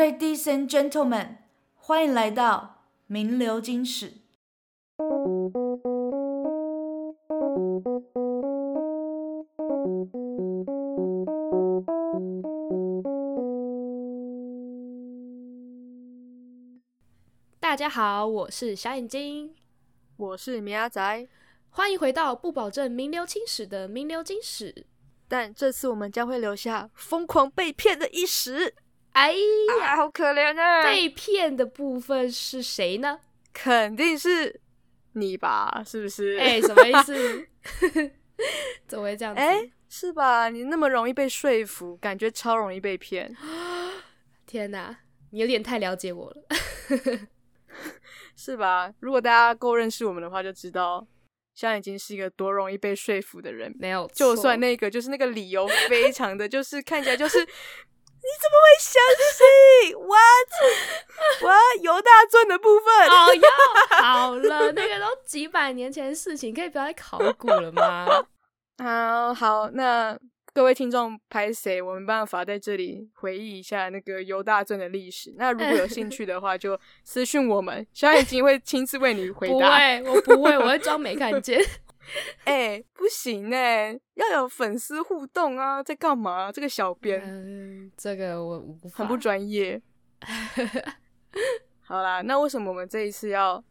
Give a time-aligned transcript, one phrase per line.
[0.00, 1.36] Ladies and gentlemen，
[1.74, 4.14] 欢迎来到名流金史。
[17.60, 19.54] 大家好，我是小眼睛，
[20.16, 21.28] 我是米阿仔，
[21.68, 24.86] 欢迎回到不保证名流青史的名流金史。
[25.28, 28.74] 但这次我们将会留下疯狂被骗的一史。
[29.12, 29.38] 哎呀，
[29.82, 30.82] 啊、好可怜啊！
[30.82, 33.20] 被骗的部分是谁呢？
[33.52, 34.60] 肯定是
[35.12, 35.82] 你吧？
[35.86, 36.38] 是不是？
[36.38, 37.48] 哎，什么意思？
[38.86, 39.40] 怎么会这样子？
[39.40, 40.48] 哎，是吧？
[40.48, 43.34] 你那么容易被说服，感觉超容易被骗。
[44.46, 44.96] 天哪，
[45.30, 46.42] 你有点太了解我了，
[48.36, 48.92] 是吧？
[49.00, 51.06] 如果大家够认识我们的话，就知道。
[51.52, 54.08] 现在已经是一个多容易被说服的人，没有。
[54.14, 57.99] 就算那个就是那个理由非常的就是看起来就是，你
[58.40, 59.02] 怎么会相
[59.32, 60.50] 信？What？
[61.42, 63.08] 我要犹大尊的部分。
[63.08, 63.48] 哦哟，
[64.02, 68.06] 好了，那个都几百年前的事情，可以不要再考古了吗？
[68.82, 70.18] 好好，那。
[70.52, 71.80] 各位听众，拍谁？
[71.80, 75.32] 我没办法在这里回忆一下那个犹大尊的历史。
[75.36, 79.54] 那如果有兴趣的话，就私讯我们，小眼睛会亲自为你回答。
[79.54, 81.64] 不会，我不会，我会装没看见。
[82.44, 85.82] 哎、欸，不行哎，要有粉丝互动啊！
[85.82, 86.50] 在干嘛？
[86.52, 89.80] 这个小编，嗯，这个我无法，很不专业。
[91.82, 93.62] 好啦，那为什么我们这一次要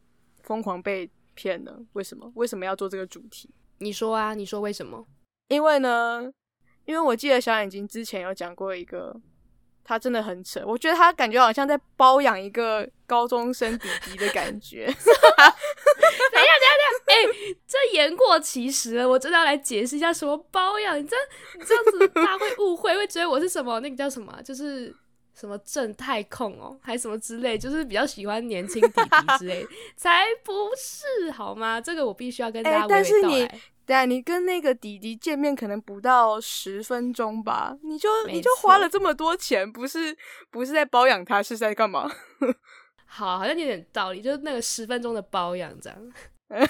[0.43, 1.77] 疯狂被骗呢？
[1.93, 2.31] 为什么？
[2.35, 3.49] 为什么要做这个主题？
[3.79, 5.07] 你说啊，你说为什么？
[5.47, 6.31] 因为呢。
[6.85, 9.15] 因为我记得小眼睛之前有讲过一个，
[9.83, 14.85] 他真的很扯，我觉得他感觉好像在包养一个高中生弟弟的感觉。
[14.85, 15.01] 等一下，
[16.31, 16.73] 等一下，
[17.05, 20.97] 等一下，哎、欸，这言过其实了，我真的要来解释一下什么包养。
[20.99, 21.15] 你这
[21.57, 24.95] 你这样子，大家会误会，会觉得我是什么那个叫什么，就是
[25.33, 31.81] 什么正太控哦，还是什么之类，就是比较喜欢年轻弟弟之类，才不是好吗？
[31.81, 33.59] 这个我必须要跟大家娓娓道来。
[33.89, 40.15] 对啊，你跟那个弟弟见面可能不到十分钟吧，你就你就花了这么多钱，不是
[40.51, 42.07] 不是在包养他，是在干嘛？
[43.07, 46.13] 好，好像有点道理，就是那个十分钟的包养这样。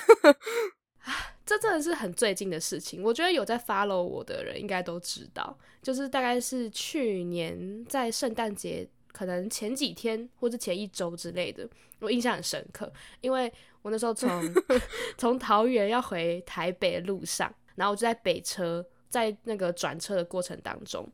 [1.46, 11.68] 这真的是很最近的事情，我觉得有在 follow 我的人应该都知道，就是大概是去年在圣诞节，可能前几天或者前一周之类的，
[12.00, 13.52] 我印象很深刻，因为。
[13.82, 14.30] 我那时候从
[15.18, 21.08] 从桃园要回台北的路上，然后我就在北车，在那个转车的过程当中，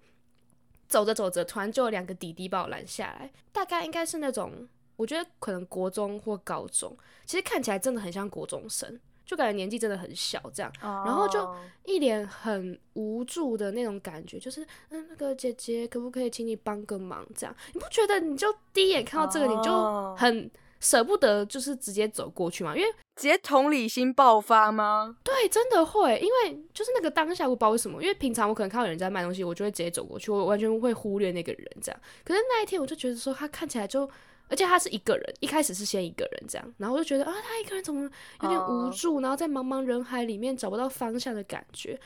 [0.88, 17.56] 走着走着，突然就有两个弟弟把我拦下来，大概应该是那种，我觉得可能国中或高中，其实看起来真的很像国中生，就感觉年纪真的很小这样，然后就一脸很无助的那种感觉，就是嗯，那个姐姐可不可以请你帮个忙这样？
[17.74, 20.50] 你不觉得你就第一眼看到这个你就很。
[20.86, 25.18] 舍不得就是直接走过去嘛，因为直接同理心爆发吗？
[25.24, 32.00] 对，真的会，因为就是那个当下我不知道为什么，因为平常我可能看到有人在卖东西，我就会直接走过去，我完全会忽略那个人这样。
[32.24, 34.08] 可是那一天我就觉得说他看起来就，
[34.48, 38.08] 而且他是一个人，一开始是先一个人这样，然后我就觉得啊，他一个人怎么
[38.44, 42.00] 有点无助，然后在茫茫人海里面找不到方向的感觉。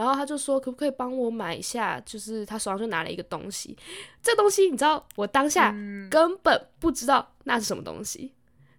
[0.00, 3.76] 然后他就说：“可不可以帮我买一下？”就是他手上就拿了一个东西，
[4.22, 5.70] 这东西你知道，我当下
[6.10, 8.32] 根本不知道那是什么东西，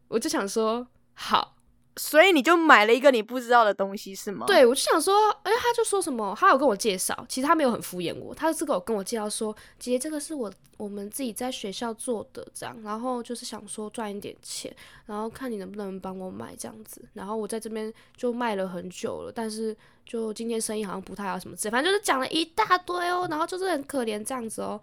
[0.08, 1.58] 我就想说好。
[1.98, 4.46] 所以你就买了一个你不知道的东西是吗？
[4.48, 14.74] 对，我就想说，哎，他就说什么，他有跟我介绍，其实他没有很敷衍我，他是跟我跟我介绍说，姐姐这个是我我们自己在学校做的，这样，然后就是想说赚一点钱，
[15.06, 19.76] 然后看你能不能帮我买这样子，然后我在这边就卖了很久了，但是
[20.06, 24.80] 就今天生意好像不太好什么之类，反正就是讲了一大堆哦，然后就是很可怜这样子哦，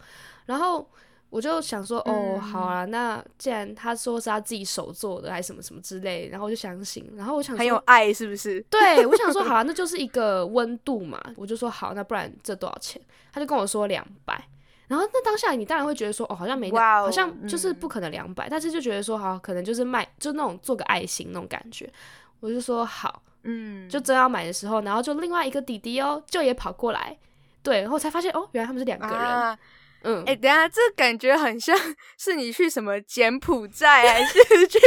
[0.47, 0.87] 然后。
[1.31, 7.07] 我就想说，哦，好啊，那既然他说是他自己手做的，还是什么什么之类，然后我就相信。
[7.15, 8.61] 然后我想说，很有爱是不是？
[8.71, 11.21] 对，我想说， 好啊，那就是一个温度嘛。
[11.37, 13.01] 我就说好，那不然这多少钱？
[13.31, 14.43] 他就跟我说两百。
[14.87, 18.49] 然后那当下你当然会觉得说，哦，好像没，好像就是不可能两百，嗯。
[18.51, 21.93] 但是就觉得说，好，可能就是卖，就那种做个爱心那种感觉。
[22.41, 27.19] 我就说好，嗯，就真要买的时候，然后就另外一个弟弟哦，就也跑过来，
[27.63, 29.17] 对，然后才发现哦，原来他们是两个人。
[29.17, 29.59] 啊
[30.03, 31.77] 嗯，哎、欸，等下，这感觉很像
[32.19, 34.79] 是你去什么柬埔寨，还是去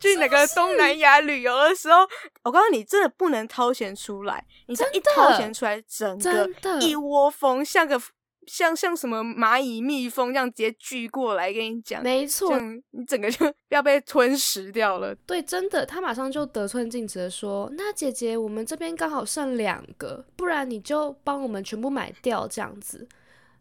[0.00, 1.98] 去 哪个东南亚旅游的时候？
[2.44, 6.48] 我告诉你，真的不能掏钱出来，你这一掏钱出来，整个
[6.80, 8.00] 一窝蜂，像个
[8.46, 12.58] 像像什么蚂蚁、蜜蜂这样直接聚过来，跟你讲，没错，
[12.90, 15.14] 你整个就要被吞食掉了。
[15.26, 23.06] 对，真的，他马上就得寸进尺的说：“那姐姐，我们这边刚好剩两个，不然你就帮我们全部买掉，这样子。”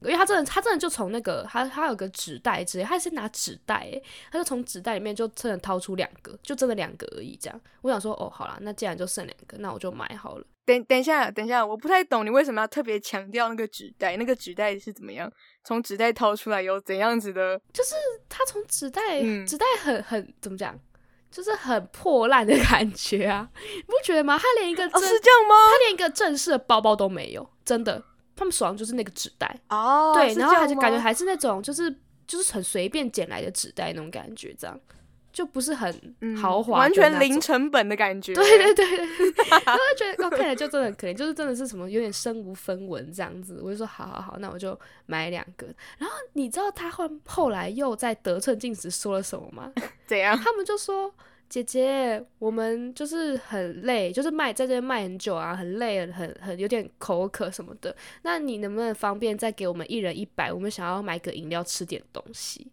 [0.02, 4.02] 因为他真的，他真的就从那个他他有个纸袋之类，他是拿纸袋，诶，
[4.32, 7.38] 他就从纸袋里面就真的掏出两个，就真的两个而已。
[7.42, 10.46] 这样，我想说，哦，好啦，那既然就剩两个，那我就买好了。
[10.66, 15.32] 等等一下，等一下，我不太懂你为什么要特别强调那个纸袋，那个纸袋是怎么样？
[15.64, 17.60] 从纸袋掏出来有怎样子的？
[17.74, 17.96] 就是
[18.30, 20.80] 他从纸袋，纸、嗯、袋很很怎么讲？
[21.32, 24.38] 就是很破烂的感觉啊，你不觉得吗？
[24.38, 25.56] 他连一个正、哦、是这样吗？
[25.72, 28.04] 他连一个正式的包包都没有，真的。
[28.40, 31.94] 他们手上就是那个纸袋哦，对，然后还是感觉还是那种就是
[32.26, 34.80] 就是很随便捡来的纸袋那种感觉，这样
[35.34, 35.94] 就不是很
[36.42, 38.34] 豪华、嗯，完全零成本的感觉。
[38.34, 38.98] 对对对，
[39.66, 43.60] 然后 就觉得哦，看起来就真的很可怜，就是真的是什么有点身无分文这样子。
[43.62, 45.68] 我就说好好好，那我就买两个。
[45.98, 49.72] 然后你知道他后后来又在得寸进尺说了什么吗？
[50.08, 50.38] 怎样？
[50.38, 51.14] 他们就说。
[51.50, 57.96] 姐姐，我们就是很累，就是卖在这边卖很久啊，很累，很很有点口渴什么的。
[58.22, 60.54] 那你能不能方便再给我们一人一百？
[60.54, 62.68] 我们想要买个饮料，吃点东西。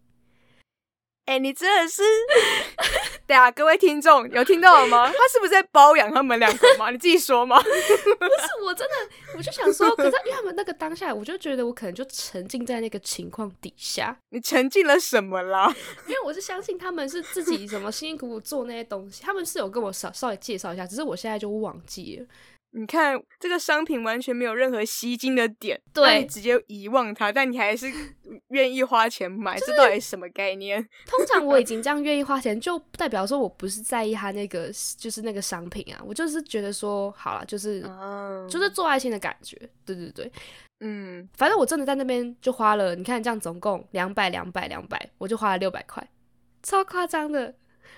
[1.27, 2.03] 哎、欸，你真的是，
[3.27, 5.07] 对啊，各位听众有听到了吗？
[5.09, 6.91] 他是不是在包养他们两个吗？
[6.93, 7.59] 你自己说吗？
[7.67, 8.95] 不是，我真的，
[9.37, 14.17] 我就想说，可是因为他们那个当下，我就觉得我可能就沉浸在那个情况底下。
[14.31, 15.67] 你沉浸了什么啦？
[16.07, 22.27] 因为我是相信他们是自己什么辛辛苦苦做那些东西，他们是有跟我稍稍微介绍一下，只是我现在就忘记了。
[22.79, 27.91] 你看这个商品完全没有任何吸睛的点，对，你直接遗忘它，但你还是
[28.49, 30.87] 愿意花钱买，就是、这到底什么概念？
[31.09, 39.57] 通常我已经这样愿意花钱，就代表说我不是在意它那个，就是那个商品啊，我就是觉得说好了，就是、嗯、就是做爱心的感觉，
[39.87, 40.31] 对对对，
[40.81, 46.07] 嗯，反正我真的在那边就花了，你看这样总共两百两百两百，我就花了六百块，
[46.63, 47.55] 超夸张的。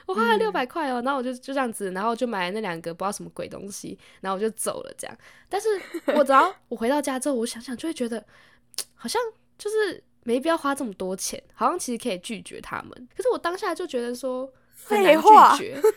[0.06, 5.17] 我花了六百块哦，然后我就就这样子，然后就买了那两个不知道什么鬼东西，然后我就走了这样。
[5.49, 5.69] 但是
[6.14, 8.25] 我只要 我回到家之后，我想想就会觉得，
[8.94, 9.20] 好像
[9.56, 13.08] 就是没必要花这么多钱，好像其实可以拒绝他们。
[13.17, 14.50] 可是我当下就觉得说，
[14.85, 15.17] 很难
[15.56, 15.81] 拒绝。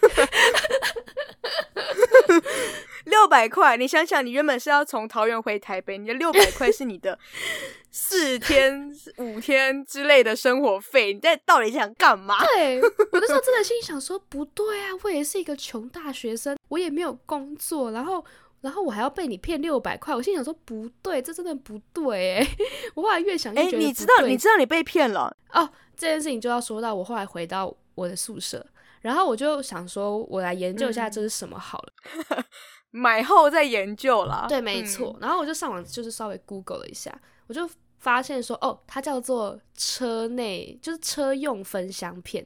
[3.06, 7.18] 六百块，你想想，你原本是要从桃园回台北，你的六百块是你的
[7.92, 12.44] 四天、五天之类的生活费，你在到底想干嘛？
[12.45, 18.24] 对， 我那时候真的心里想说，不对啊，我也是一个穷大学生，我也没有工作，然后，
[18.62, 22.48] 然后我还要被你骗六百块，我心想说不对，这真的不对哎。
[22.95, 25.69] 我后来越想越觉得，哎，你知道，你知道你被骗了哦。
[25.98, 28.65] 这件事情就要说到我后来回到我的宿舍，
[29.01, 31.94] 然后我就想说，我来研究一下这是什么好了。
[32.30, 32.44] 嗯
[32.91, 35.21] 买后再研究啦，对，没错、嗯。
[35.21, 37.17] 然后我就上网，就是稍微 Google 了一下，
[37.47, 42.45] 我就发现说，哦，它叫做车内，就是车用分香片，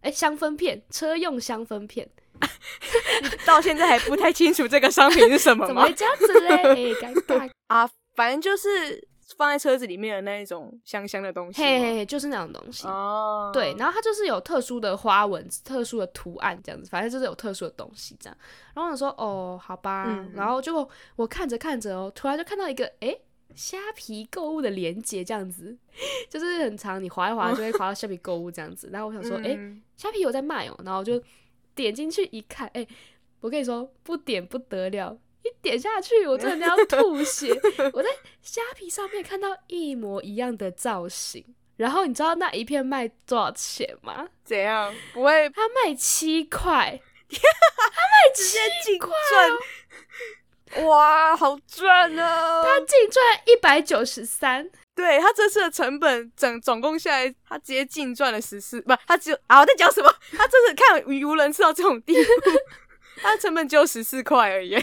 [0.00, 2.08] 哎，香氛片，车用香氛片。
[3.44, 5.66] 到现在还不太清楚这个商品是什么吗？
[5.66, 6.94] 怎么会这样子嘞？
[6.94, 9.06] 尴尬 啊，反正就是。
[9.38, 13.52] 放在车子里面的那一种香香的东西，嘿嘿嘿，就是那种东西哦。
[13.54, 18.36] 对，然后它就是有特殊的花纹、特殊的图案这样子，反正就是有特殊的东西这样。
[18.74, 20.06] 然后我想说，哦，好吧。
[20.08, 23.22] 嗯、然后就我看着看着哦，突然就看到一个诶
[23.54, 25.78] 虾皮购物的链接这样子，
[26.28, 28.90] 就是很长，你滑一滑就会滑到虾皮购物这样子。
[28.92, 29.56] 然后我想说，诶
[29.96, 30.76] 虾皮有在卖哦。
[30.84, 31.22] 然后我就
[31.76, 32.88] 点进去一看，诶
[33.40, 35.16] 我跟你说，不点不得了。
[35.58, 37.52] 一点下去， 我真的要吐血！
[37.92, 38.08] 我在
[38.42, 41.44] 虾皮上面看到一模一样的造型，
[41.76, 44.28] 然后你知道那一片卖多少钱吗？
[44.44, 44.94] 怎样？
[45.12, 52.62] 不会，他卖七块，他 卖直接净赚，哇，好赚啊！
[52.62, 60.14] 他净赚一百九十三，对，他这次的成本整总共下来，他直接净赚了十四，不，他只有啊，我在讲什么？
[60.36, 62.30] 他这次看语无伦次到这种地步。
[63.20, 64.76] 他的成本只有十四块而已。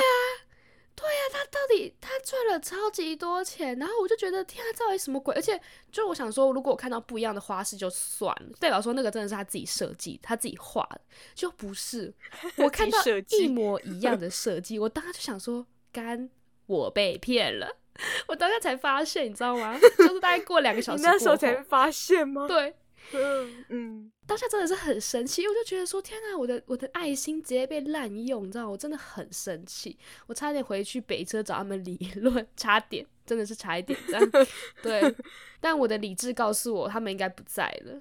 [0.94, 5.34] 对呀，对啊，他到底他赚了超级多钱，然后我就觉得天啊，到底什么鬼？
[5.34, 11.00] 而且就我想说，如果我看到不一样的花式就算了，代表说那个真的是他自己设计、他自己画的，
[11.34, 12.12] 就不是
[12.56, 12.98] 我 看到
[13.30, 16.30] 一模一样的设计，我当时就想说，干，
[16.66, 17.78] 我被骗了。
[18.28, 19.78] 我当下才发现，你知道吗？
[19.98, 22.46] 就是大概过两个小时，那时候才发现吗？
[22.46, 22.74] 对。
[23.12, 28.68] 嗯 嗯，当下真的是很生气，我就觉得说天哪，我的我的爱心直接被滥用，你知道？
[28.68, 34.30] 我真的很生气，我差点回去北车找他们理论，差点，真的是差一点这样。
[34.82, 35.14] 对，
[35.60, 38.00] 但我的理智告诉我，他们应该不在了，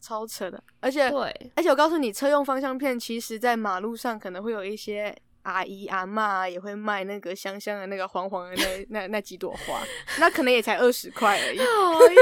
[0.00, 0.62] 超扯的。
[0.80, 5.16] 而且，对，而且我告诉你，车用方向片其实在马路上可能会有一些
[5.46, 9.80] 阿姨阿嬷也会卖那个香香的那个黄黄的那那那几朵花，
[10.18, 11.56] 那可能也才二十块而已。
[11.56, 11.64] 讨
[12.08, 12.16] 厌，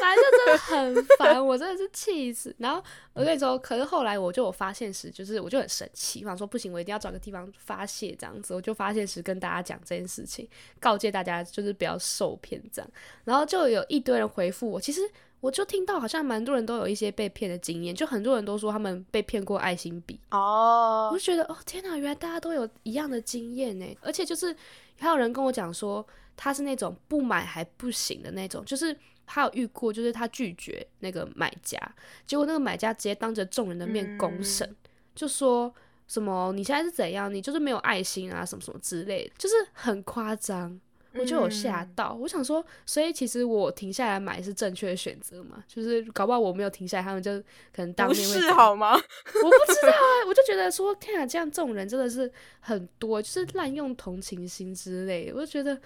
[0.00, 2.52] 反正就真的很烦，我真的是气死。
[2.58, 2.82] 然后
[3.12, 8.52] 我跟你说，可是后来我就有发现时，就是我就很生气，我想说不行，我一定要找个地方发泄这样子。
[8.52, 10.48] 我就发现时跟大家讲这件事情，
[10.80, 12.90] 告诫大家就是不要受骗这样。
[13.24, 15.00] 然后就有一堆人回复我，其实。
[15.46, 20.18] 我就听到好像蛮多人都有一些被骗的经验，就很多人都说他们被骗过爱心笔。
[20.32, 24.54] 哦，我就觉得哦天哪，原来大家都有一样的经验呢，而且就是
[24.98, 26.04] 还有人跟我讲说
[26.36, 31.78] 他是那种不买还不行的那种，就是他有遇过，就是他拒绝那个买家，
[32.26, 34.76] 结果那个买家直接当着众人的面公审，嗯、
[35.14, 35.72] 就说
[36.08, 40.80] 什么你现在是怎样，你就是没有爱心啊，什么什么之类的，就是很夸张。
[41.18, 45.62] 我就有吓到，嗯、我想说，所以其实我停下来买是正确的选择嘛？
[45.66, 47.38] 就是搞不好我没有停下来，他们就
[47.72, 48.40] 可能当面会。
[48.40, 48.92] 是好吗？
[48.94, 52.30] 我不知道啊，我就觉得说，天啊，这样这种人真的是
[52.60, 55.80] 很多，就是滥用同情心之类，我就觉得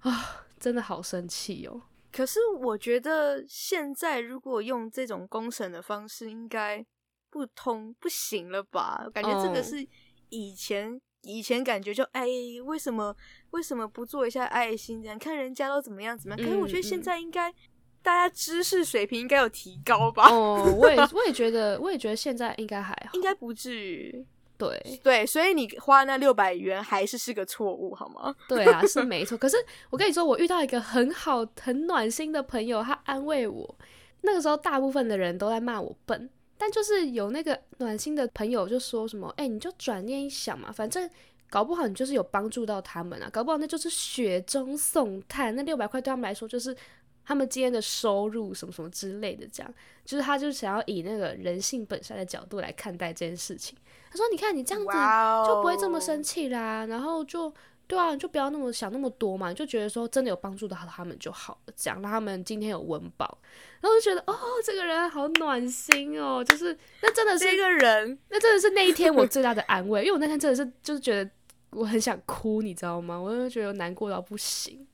[0.00, 1.82] 啊，真的好生气哦。
[2.12, 6.84] 可是我觉得现在如果用这种公审的方式，应该
[7.30, 9.06] 不通不行了吧？
[9.12, 9.86] 感觉这个是
[10.28, 11.00] 以前。
[11.24, 12.26] 以前感觉就哎，
[12.64, 13.14] 为什么
[13.50, 15.02] 为什么不做一下爱心？
[15.02, 16.44] 这样看人家都怎么样怎么样？
[16.44, 17.54] 可是我觉得现在应该、嗯、
[18.02, 20.28] 大家知识水平应该有提高吧？
[20.30, 24.24] 哦，我也 我也觉得，我也觉得现在应该还好，应该不至于。
[24.56, 28.32] 对对，所以你花那六百元还是是个错误，好吗？
[28.48, 29.36] 对啊，是没错。
[29.38, 29.56] 可是
[29.90, 33.76] 我跟你说，我遇到一个很好很暖心的朋友，他安慰我。
[34.20, 36.30] 那个时候，大部分的人都在骂我笨。
[36.64, 41.06] 但就是有那个暖心的朋友就说什么，哎、欸，你就转念一想嘛，反正
[41.50, 46.74] 搞不好你就是有帮助到他们啊，搞不好那就是雪中送炭，那六百块对他们来说就是
[47.22, 49.74] 他们今天的收入什么什么之类的，这样
[50.06, 53.76] 就是他就是想要以那个人性本善的角度来看待这件事情。
[54.10, 57.52] 他说，你看你这样子就不会这么生气啦.然后就。
[57.86, 63.38] 对啊，你就不要那么想那么多嘛，你就觉得说真的有帮助到他们就好了，这样让他们今天有温饱，
[63.80, 71.30] 然后就觉得哦，这个人好暖心哦，就是那真的是一个人，那真的是那一天我最大的安慰，因为我那天真的是就是觉得
[71.70, 73.18] 我很想哭，你知道吗？
[73.18, 74.86] 我就觉得难过到不行，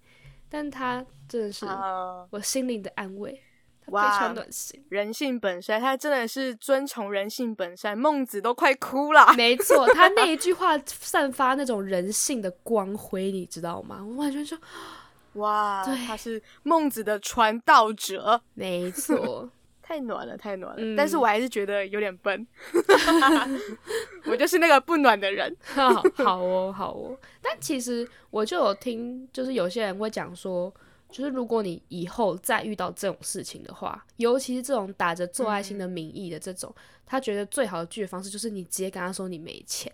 [0.49, 1.66] 但他真的是
[2.30, 3.40] 我心灵的安慰。
[3.90, 4.35] 哇，
[4.88, 7.97] 人性本善，他真的是遵从人性本善。
[7.97, 9.32] 孟子都快哭了。
[9.37, 14.04] 没错，他那一 句话散发那种人性的光辉，你知道吗？
[14.04, 14.56] 我完全说，
[15.35, 18.40] 哇，他是孟子的传道者。
[18.54, 19.50] 没错，
[19.82, 20.82] 太暖了，太暖了。
[20.82, 22.47] 嗯、但是我还是觉得有点笨。
[24.26, 25.56] 我就是那个不暖的人。
[25.62, 27.18] 好，好哦，好哦。
[27.42, 30.73] 但其实我就有听，就是有些人会讲说。
[31.11, 39.93] 就是如果你以后再遇到这种事情的话，尤其是这种打着做爱心的名义的这种，嗯、他觉得最好的拒绝方式就是你直接跟他说你没钱，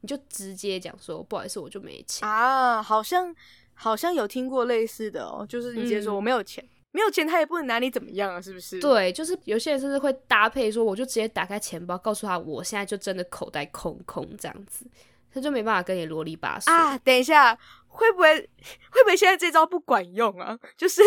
[0.00, 2.82] 你就直接讲说不好意思，我就没钱啊。
[2.82, 3.34] 好像
[3.74, 8.78] 好像有听过类似的哦，就是你直接说我没有钱，嗯、没有钱他也不能拿你怎么样啊，是不是？
[8.80, 14.84] 对，就是有些人甚至会搭配说，我就直接打开钱包，告诉他我现在就真的口袋空空这样子，
[15.32, 16.98] 他就没办法跟你啰里吧嗦啊。
[16.98, 17.58] 等一下。
[17.90, 18.38] 会不会
[18.90, 20.58] 会不会现在这招不管用啊？
[20.78, 21.02] 就是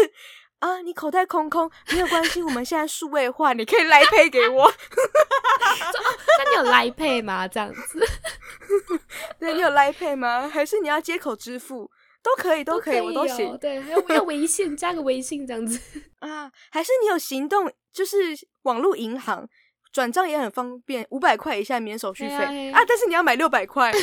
[0.60, 4.72] 啊，你口袋空空没有关系，我们现在数位化，你可以 Line Pay 给我。
[6.38, 7.48] 那你有 Line Pay 吗？
[7.48, 8.00] 这样子，
[9.40, 10.48] 对，你有 Line Pay 吗？
[10.48, 11.90] 还是你要接口支付？
[12.22, 13.58] 都可以，都可以，都可以哦、我都行。
[13.58, 15.78] 对，还有要微信，加个微信这样子
[16.20, 16.50] 啊？
[16.72, 18.18] 还是你有行动，就是
[18.62, 19.46] 网络银行？
[19.94, 22.84] 转账也很方便，五百块以下免手续费啊，啊！
[22.86, 23.94] 但是你要买六百块，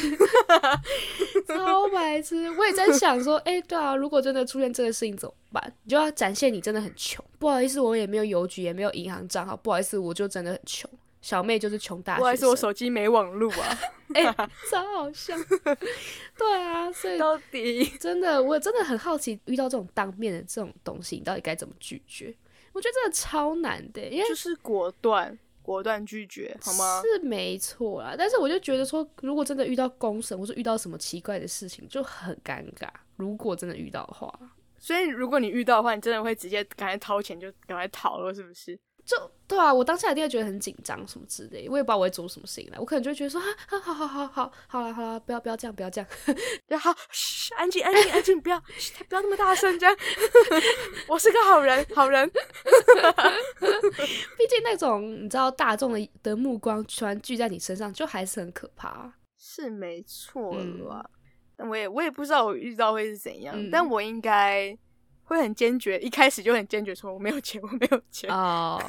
[1.49, 2.49] 超白痴！
[2.52, 5.75] 我也在想说，哎、欸，对啊，如果真的出现这个事情怎么办？
[5.82, 7.23] 你就要展现你真的很穷。
[7.40, 9.56] 不好意思，我也没有邮局，也没有银行账号。
[9.56, 10.88] 不好意思，我就真的很穷。
[11.20, 12.20] 小妹就是穷大学生。
[12.20, 13.78] 不好意思，我手机没网路啊！
[14.14, 15.35] 哎、欸，超好笑。
[16.38, 22.32] 对啊，所以到底 真的，我真的很好奇，遇到这种当面的这种东西，你到底该怎么拒绝？
[22.73, 25.37] 我觉得真的超难的，因为就是果断。
[25.71, 27.00] 果断拒绝，好吗？
[27.03, 32.89] 是没错啦，但是我就觉得说，如果真的遇到公审，或者遇到什么奇怪的事情，就很尴尬。
[33.17, 34.33] 如果真的遇到的话，
[34.79, 38.77] 所以如果你遇到的话，你真的会直接赶快掏钱就赶快逃了，是不是？
[39.11, 46.09] 就对啊，我当下一定会觉得很紧张什么之类，我也不知道我会做什么事情来，我可能就会觉得说，啊，好好好好好了好了，不要不要这样，不要这样，
[46.69, 48.61] 然后嘘，安静安静安静，不要
[49.09, 49.97] 不要那么大声，这样，
[51.09, 52.31] 我是个好人好人。
[54.38, 59.12] 毕竟那种你知道大众的的目光全聚在你身上，就还是很可怕。
[59.37, 60.55] 是没错
[60.88, 61.11] 啦，嗯、
[61.57, 64.79] 但我也我也不知道我遇到会是怎样，嗯、但我应该。
[65.34, 68.28] 会很坚决，一开始就很坚决说我没有钱，我没有钱。
[68.30, 68.82] 哦，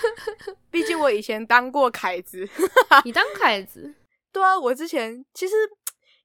[0.70, 2.46] 毕竟我以前当过凯子。
[3.04, 3.94] 你当凯子？
[4.30, 5.54] 对啊，我之前其实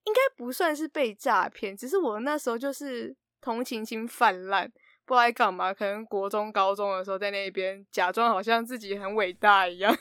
[0.04, 4.72] 应该不算是被诈骗，只是我那时候就是同情心泛滥。
[5.08, 9.96] 不知道在干嘛，可能国中、高中的时候在那边假装好像自己很伟大一样，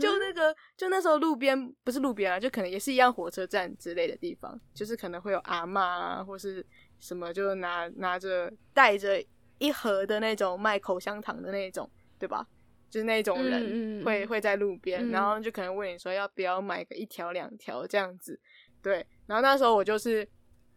[0.00, 6.66] 就那个，就那时候路边不是路边啊，就可能也是一样火车站之类的地方，就是可能会有阿嬷啊，或是
[7.00, 9.22] 什么，就拿拿着带着
[9.58, 11.88] 一盒的那种卖口香糖的那种，
[12.18, 12.46] 对吧？
[12.90, 18.38] 就是那种人会、嗯、会在路边，嗯、然后就可能问你说要不要买个一条两条这样子，
[18.82, 19.06] 对。
[19.26, 20.26] 然后那时候我就是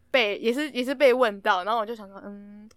[0.09, 2.69] 被也是也是被问到，然后我就想说，嗯。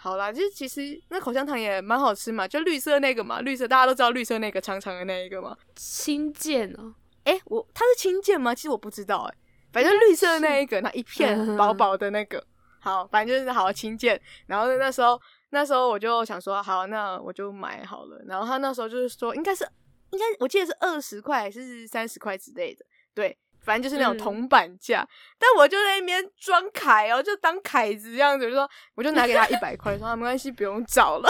[0.00, 8.54] 好啦，就是其实那口香糖也蛮好吃嘛，就绿色那个嘛，绿色大家都知道绿色那个长长的那一个嘛，青箭哦，哎、欸，我它是青箭吗？
[8.54, 9.36] 其实我不知道诶、欸，
[9.72, 12.38] 反正绿色那一个，那一片薄薄的那个，
[12.80, 14.20] 好，反正就是好青箭。
[14.46, 15.20] 然后那时候
[15.50, 18.22] 那时候我就想说，好，那我就买好了。
[18.26, 19.68] 然后他那时候就是说，应该是
[20.10, 23.38] 应该我记得是二十块还是三十块之类的，对。
[23.60, 25.08] 反正就是那种铜板价，嗯、
[25.38, 31.28] 但我就在那边装凯哦，就当凯子这样子，就说我就拿给他一百块，说没关系，不用找了，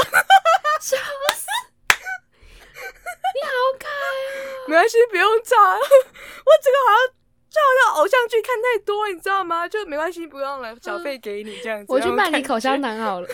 [0.80, 0.96] 笑
[1.34, 1.46] 死！
[3.34, 3.50] 你好
[3.80, 5.80] 凯啊，没关系，不用找了。
[5.80, 7.17] 我这个好像
[7.84, 9.68] 像偶像剧看太多，你知道吗？
[9.68, 11.86] 就没关系，不用了，小费给你这样子。
[11.92, 13.28] 我去卖你口香糖好了，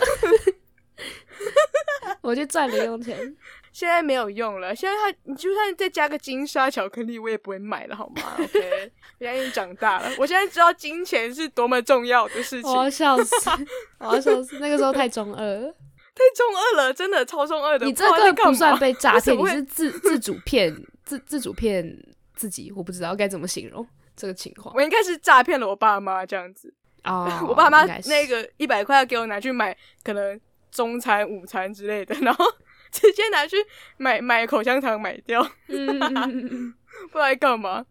[2.21, 3.35] 我去赚零用钱。
[3.71, 12.71] 现在没有用了，现在他你就算再加个金沙巧克力，我也不会买了，好吗？OK， 现在已经长大了，我现在知道金钱是多么重要的事情。
[12.71, 13.35] 我要笑死，
[13.99, 15.67] 我要笑死，那个时候太中二了，
[16.15, 17.85] 太中二了，真的超中二的。
[17.85, 21.85] 你这个不算被诈骗，你是自自主骗自自主骗
[22.33, 23.85] 自己，我不知道该怎么形容
[24.15, 24.73] 这个情况。
[24.75, 30.39] 我应该是诈骗了我爸妈这样子啊，oh, 我爸妈那个一百块要给我拿去买可能
[30.71, 32.45] 中餐、午餐之类的，然后。
[32.91, 33.57] 直接拿去
[33.97, 35.99] 买买口香糖买掉，嗯，
[37.11, 37.85] 不知道干嘛，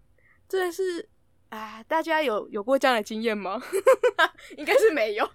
[0.48, 1.06] 真的是
[1.50, 1.82] 啊！
[1.86, 3.60] 大家有有过这样的经验吗？
[4.56, 5.26] 应该是没有，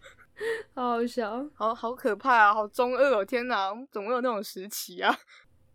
[0.74, 3.24] 好好笑，好好可怕啊，好中二哦！
[3.24, 5.16] 天哪，总会有那种时期啊。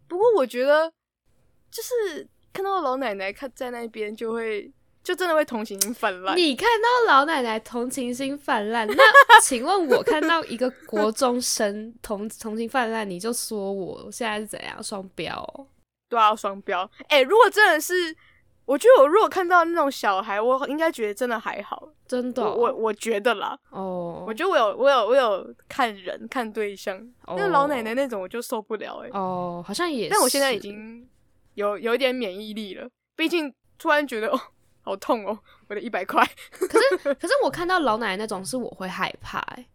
[0.08, 0.92] 不过我觉得，
[1.70, 4.72] 就是看到老奶奶看在那边就会。
[5.04, 6.34] 就真的会同情心泛滥。
[6.34, 8.96] 你看到老奶奶同情心泛滥，那
[9.42, 15.66] 请问我看到一个国中生同同情泛滥，你就说我现在是怎样双标哦？
[16.08, 16.90] 对啊，双标。
[17.08, 18.16] 哎、欸，如果真的是，
[18.64, 22.54] 我觉得我如果看到那种小孩，我应该觉得真的还好，真的、哦。
[22.56, 29.18] 我我觉得啦，哦，我觉得我有我有我有看人看对象，那、哦、老奶奶那种我就受不了哎、欸。
[29.18, 30.10] 哦，好像也是。
[30.14, 31.06] 但我现在已经
[31.54, 34.40] 有有一点免疫力了，毕竟突然觉得哦。
[34.84, 35.36] 好痛哦！
[35.68, 36.24] 我的一百块。
[36.52, 39.66] 可是，可是我看到老奶奶那种是我会害怕，哎，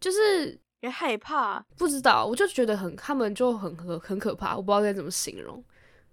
[0.00, 5.62] 就是也害怕，不知道，我就觉得很，他们就很很很可怕，我不知道该怎么形容。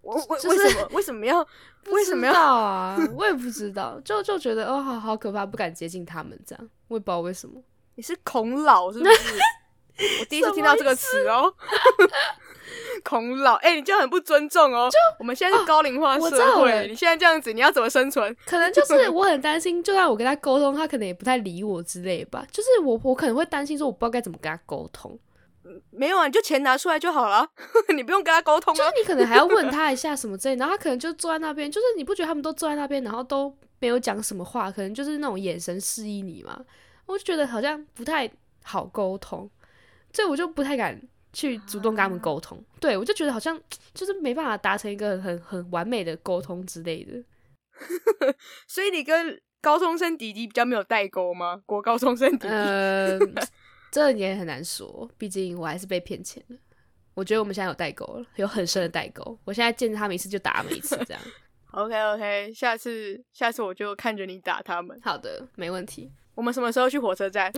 [0.01, 1.47] 我我为什么为什么要
[1.87, 2.97] 为什么要啊？
[3.15, 6.69] 我也不知道，就就觉得哦，好好可怕，不敢接近他们这样。
[6.87, 7.61] 我也不知道为什么。
[7.95, 9.11] 你是恐老是不是？
[10.21, 11.53] 我第一次听到这个词哦。
[13.09, 14.87] 孔老，哎、欸，你这样很不尊重哦。
[14.91, 18.35] 就我们现在是高龄化社会，哦、你现在这样子，你要怎么生存？
[18.45, 22.45] 可能就是我很担心，就算我跟他沟通，他可能也不太理我之类吧。
[22.51, 25.17] 就是我，我可能会担心说，我不知道该怎么跟他沟通。
[25.89, 27.49] 没有啊，你就钱拿出来就好了，
[27.95, 28.77] 你不用跟他沟通啊。
[28.77, 36.59] 就是你可能还要问他一下什么之类，然后他可能就坐在那边，就是你不觉得他们都坐在那边，然后都没有讲什么话，可能就是那种眼神示意你嘛。
[37.07, 38.29] 我就觉得好像不太
[38.63, 39.49] 好沟通，
[40.13, 41.01] 所以我就不太敢。
[41.31, 43.59] 去主动跟他们沟通，啊、对，我就觉得好像
[43.93, 47.23] 就是没办法达成一个很很完美的沟通之类的。
[48.67, 51.61] 所以你跟高中生弟弟比较没有代沟吗？
[51.65, 53.19] 国高中生弟弟，呃，
[53.91, 56.57] 这也很难说，毕竟我还是被骗钱了。
[57.13, 59.37] 我觉得我们现在有代沟了，有很深的代沟。
[59.45, 61.21] 我现在见他们一次就打他们一次，这样。
[61.71, 64.99] OK OK，下次下次我就看着你打他们。
[65.03, 66.11] 好的，没问题。
[66.33, 67.51] 我们什么时候去火车站？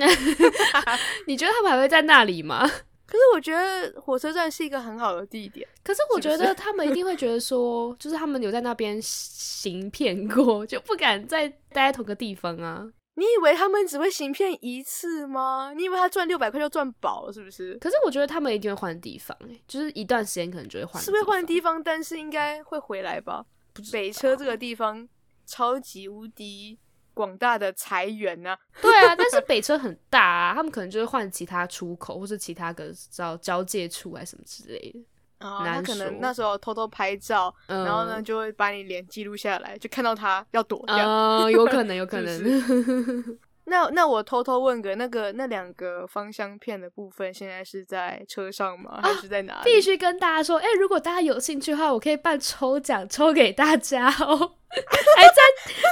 [1.27, 2.67] 你觉得他们还会在那里吗？
[3.11, 5.67] 可是我觉得火车站是一个很好的地点。
[5.83, 12.89] 可是我觉得他们一定会觉得说，就是他们有在那边行骗过，就不敢再待在同个地方啊。
[13.15, 15.73] 你以为他们只会行骗一次吗？
[15.75, 17.73] 你以为他赚六百块就赚饱了，是不是？
[17.79, 21.03] 可是我觉得他们一定会换地方，欸，就是一段时间可能就会换。
[21.03, 23.45] 是会换地方，但是应该会回来吧？
[23.91, 25.05] 北车这个地方
[25.45, 26.79] 超级无敌。
[27.21, 28.57] 广大的财源呢？
[28.81, 34.99] 对啊，但是北车很大啊，他们可能就是换其他出口，或是其他个交交界处还是什么之类的。
[35.47, 41.49] 啊，他可能那时候偷偷拍照，嗯、然后呢就会把你脸记录下来，就看到他要躲掉。
[41.51, 42.37] 有可能，有可能。
[42.37, 42.59] 是
[43.21, 43.37] 是
[43.71, 48.99] 那那我偷偷问个，那个那两个芳香片的部分，现在是在车上吗？
[49.01, 49.59] 还是在哪里？
[49.59, 54.11] 啊、必须跟大家说，哎、欸，如果大家有兴趣的话，我可以办抽奖，抽给大家哦，
[55.15, 55.41] 还在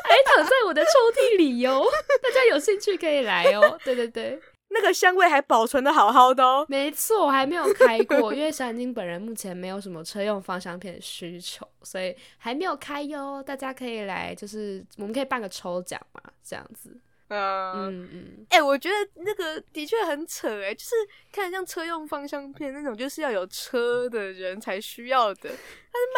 [0.04, 1.88] 还躺在我的抽屉里哟、哦，
[2.22, 3.80] 大家有兴趣可以来哦。
[3.84, 4.40] 对对对。
[4.72, 13.42] 那个香味还保存的好好的哦，没错，我还没有开过，因为小眼睛本人目前没有什么车用芳香片的需求，所以还没有开哟。
[13.42, 16.96] 大家可以来，就是我们可以办个抽奖嘛，这样子。
[17.30, 20.96] 嗯嗯嗯，哎、欸，我觉得那个的确很扯哎，就是
[21.32, 25.56] 看像车用芳香片那种，就是要有车的人才需要的，他是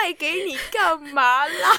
[0.02, 1.70] 卖给你干嘛啦？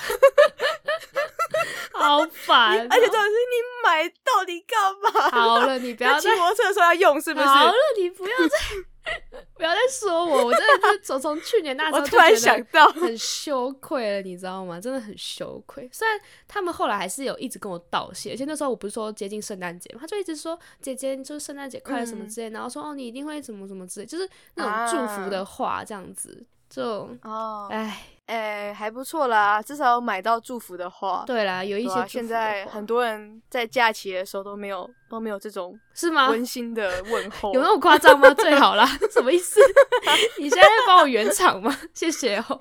[1.92, 2.86] 好烦、喔！
[2.90, 5.30] 而且重点是你买到底干嘛？
[5.30, 7.46] 好了，你不要骑摩托车的时候要用是不是？
[7.46, 8.58] 好了，你不要再。
[9.54, 14.80] 不要再说我，我真的是从从去年那时候 突然想到很羞愧了，你知道吗？
[14.80, 15.88] 真的很羞愧。
[15.92, 26.44] 虽然他们后来还是有一直跟我道谢，而且那时候我不是说接近圣诞节嘛，他就一直说姐姐，就是圣诞节快乐什么之类，嗯、然后说哦你一定会怎么怎么之类，就是那种祝福的话这样子。
[26.48, 26.82] 啊就
[27.22, 31.22] 哦，哎哎、欸，还不错啦，至少有买到祝福的话。
[31.26, 32.06] 对啦，有一些、啊。
[32.08, 36.30] 现在很多人在假期的时候都没有都没有这种 是吗？
[36.30, 38.32] 温馨的问候，有那么夸张吗？
[38.32, 39.60] 最好啦， 什么意思？
[40.40, 41.78] 你现在要帮我圆场吗？
[41.92, 42.58] 谢谢哦。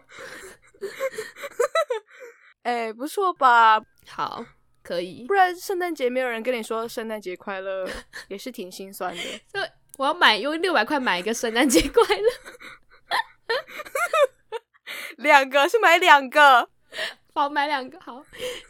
[2.64, 3.82] 哎、欸，不错吧？
[4.10, 4.44] 好，
[4.84, 5.24] 可以。
[5.26, 7.88] 不然圣诞节没有人跟你说圣诞节快乐，
[8.28, 9.24] 也是挺心酸的。
[9.54, 9.66] 对，
[9.98, 12.30] 我要买用六百块买一个圣诞节快乐。
[15.18, 16.68] 两个是 买两个，
[17.34, 18.24] 好买两个好。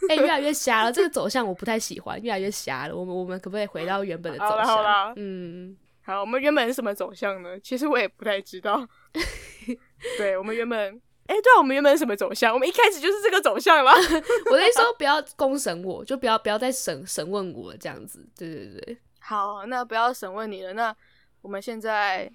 [0.10, 2.96] 哎、欸，越来越瞎了，这个走向我不太喜欢，越来越瞎了。
[2.96, 5.14] 我们我们可不可以回到原本的走向？
[5.16, 7.60] 嗯，好，我们原本是什么走向呢？
[7.60, 8.88] 其实我也不太知道。
[10.18, 10.80] 对，我们原本，
[11.28, 12.54] 哎、欸，对啊，我们原本是什么走向？
[12.54, 13.92] 我们一开始就是这个走向了。
[14.50, 18.28] 我跟你说，不要公审我，就不要不要再审审问我这样子。
[18.38, 20.74] 对对对，好，那不要审问你了。
[20.74, 20.96] 那
[21.42, 22.32] 我们现在，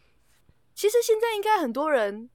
[0.74, 2.30] 其实现在应该很多人。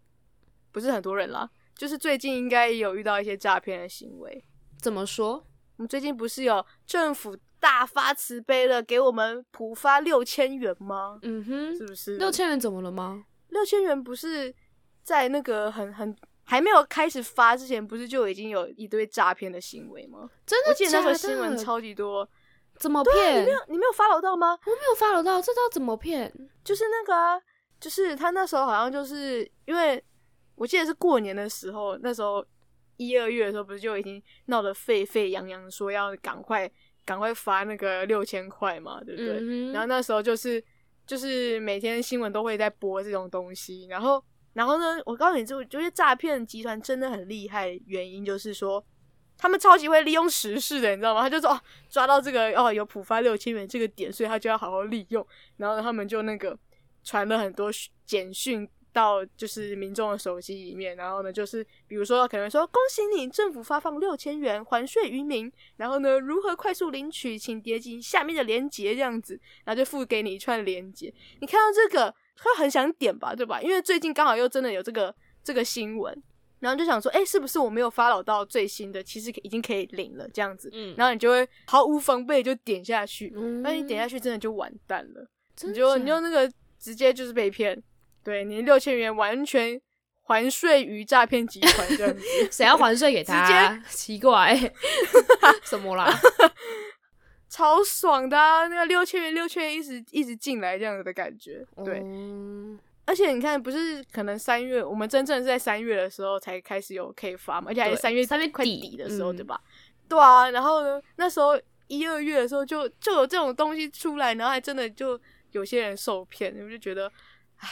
[0.72, 4.44] 不是很多人啦，就是最近应该也有遇到一些诈骗的行为。
[4.82, 5.46] 怎么说？
[5.78, 11.20] 我们最近不是有政府大发慈悲的给我们普发六千元吗？
[11.24, 12.18] 嗯哼，是不是？
[12.18, 13.24] 六千元怎么了吗？
[13.50, 14.54] 六千元不是
[15.04, 20.30] 在那个很很还没有开始发之前，不是就已经有一堆诈骗的行为吗？
[20.46, 20.74] 真的假的？
[20.74, 22.28] 我记得那时候新闻超级多，
[22.78, 23.42] 怎么骗？
[23.42, 24.58] 你没有你没有 follow 到吗？
[24.66, 26.32] 我没有 follow 到，这招怎么骗？
[26.64, 27.42] 就是那个啊，
[27.80, 30.04] 就是他那时候好像就是因为。
[30.62, 32.46] 我记得是过年的时候，那时候
[32.98, 36.70] 一二月的时候，不是就已经闹得沸沸扬扬，说要赶快
[37.04, 39.40] 赶快发那个六千块嘛，对不对？
[39.42, 40.64] 嗯、然后那时候就是
[41.08, 48.86] 就是每天新闻都会在播这种东西，然后然后呢，我告诉你，就就是诈骗集团真的很厉害，原因就是说
[49.40, 51.22] 他们超级会利用时事的，你知道吗？
[51.22, 55.26] 他就说哦，抓到这个哦有浦发六千元这个点，所以他就要好好利用，
[55.58, 56.56] 然后他们就那个
[57.04, 57.72] 传了很多
[58.06, 58.70] 简讯。
[58.94, 71.14] 到就是民众的手机里面，然后呢，就是比如说可能说恭喜你，政府发放六千元还税于民，然后呢，如何快速领取，请点击下面的链接这样子，然后就付给你一串链接。
[71.40, 73.62] 你看到这个会很想点吧，对吧？
[73.62, 76.16] 因为最近刚好又真的有这个这个新闻，
[76.60, 83.32] 然后就想说，哎，是不是我没有 follow 到最新的，其实已经可以领了这样子，嗯，然后你就会毫无防备就点下去，
[83.64, 85.28] 那、嗯、你点下去真的就完蛋了，
[85.62, 87.82] 你就你就那个直接就是被骗。
[88.24, 89.80] 对，你六千元完全
[90.24, 93.46] 还税于诈骗集团这样子， 谁要还税给 他？
[93.46, 94.56] 直接奇怪，
[95.64, 96.14] 什么啦？
[97.50, 101.66] 超爽的啊，那个六千元，六千元一直一直进来这样子的感觉。
[101.84, 109.60] 对，嗯、而且你看，不是可能三月，我们真正是在三月的时候才开始有可以发嘛，而且还是三月三月快底的时候，对吧？
[109.66, 109.68] 嗯、
[110.08, 115.20] 对啊，然后呢，那时候一二月的时候就就有这种东西出来，然后还真的就
[115.52, 117.12] 有些人受骗，我就觉得，
[117.58, 117.68] 唉。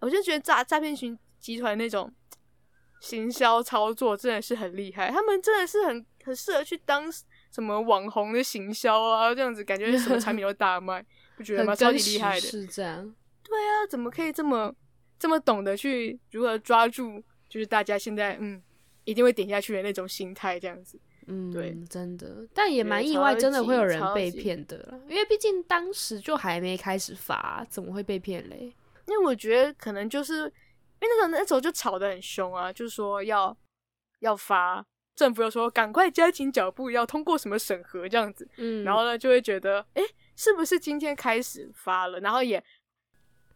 [0.00, 2.12] 我就觉得诈诈骗群集团那种
[3.00, 7.10] 行销操作真的是很厉害，他们真的是很很适合去当
[7.50, 11.04] 什么网红的行销啊，这样子感觉什么产品都大卖，
[11.36, 11.74] 不觉得吗？
[11.74, 13.14] 超级厉害的，是这样。
[13.42, 14.74] 对啊，怎么可以这么
[15.18, 18.62] 这么懂得去如何抓住，就是大家现在嗯
[19.04, 20.98] 一定会点下去的那种心态，这样子。
[21.28, 28.72] 嗯，对，真的，但也蛮意外，真的会有人被骗的啦，因为毕竟当时就还没开始发，怎么会被骗嘞？
[29.06, 33.56] 因为我觉得可能就是因为那个那时候就吵得很凶啊，就是说要
[34.20, 40.02] 要发，政府又说赶快加紧脚步，要通过什么审核这样子，嗯，然后呢就会觉得，诶，
[40.34, 42.20] 是不是今天开始发了？
[42.20, 42.62] 然后也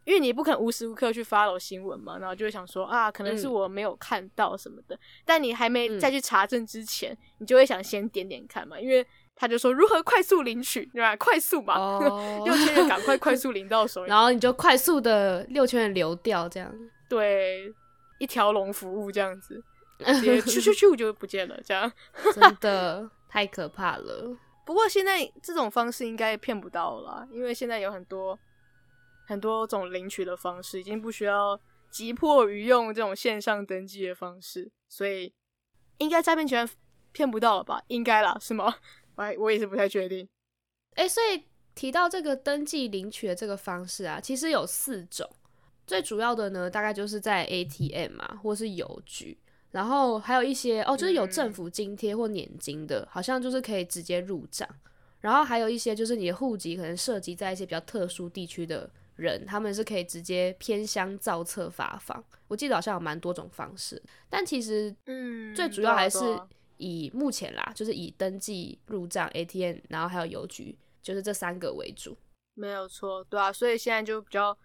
[0.05, 9.05] 因为你不可能无时无刻去 follow 新闻嘛，然后就会想说啊，可能是我没有看到什么的，嗯，但你还没再去查证之前，嗯，你就会想先点点看嘛，因为。
[9.41, 11.15] 他就说如何快速领取，对吧？
[11.15, 16.71] 快速嘛，哦、 六千元赶快快速领到手， 然后你就快速的六千元流掉，这样。
[17.09, 17.73] 对，
[18.19, 19.59] 一条龙服务这样子，
[19.97, 21.91] 直接咻咻咻就不见了，这样
[22.35, 24.37] 真的太可怕了。
[24.63, 28.37] 不过现在这种方式应该骗不到了，因为现在有很多
[29.27, 35.33] 很多种领取的方式，已经不需要急迫于用这种线上登记的方式，所以
[35.97, 36.69] 应该诈骗集团
[37.11, 37.81] 骗不到了吧？
[37.87, 38.75] 应该啦，是吗？
[39.21, 40.27] 我我也是不太确定。
[40.95, 45.29] 哎、欸，所以提到这个登记领取的这个方式啊，其实有四种。
[45.87, 49.37] 最主要的呢，大概就是在 ATM 嘛，或是邮局，
[49.71, 54.67] 然后还有一些哦，就是有政府津贴或年金的，好像就是可以直接入账。
[55.19, 62.23] 然后还有一些就是你的户籍可能涉及在一些比较特殊地区的人，他们是可以直接偏乡造册发放。
[62.47, 66.19] 我记得好像有蛮多种方式，但其实嗯，最主要还是。
[66.81, 72.17] 以目前啦，就是以登记入账 ATM，然后还有邮局，就是这三个为主。
[72.55, 74.57] 没有错，对啊，所以现在就比较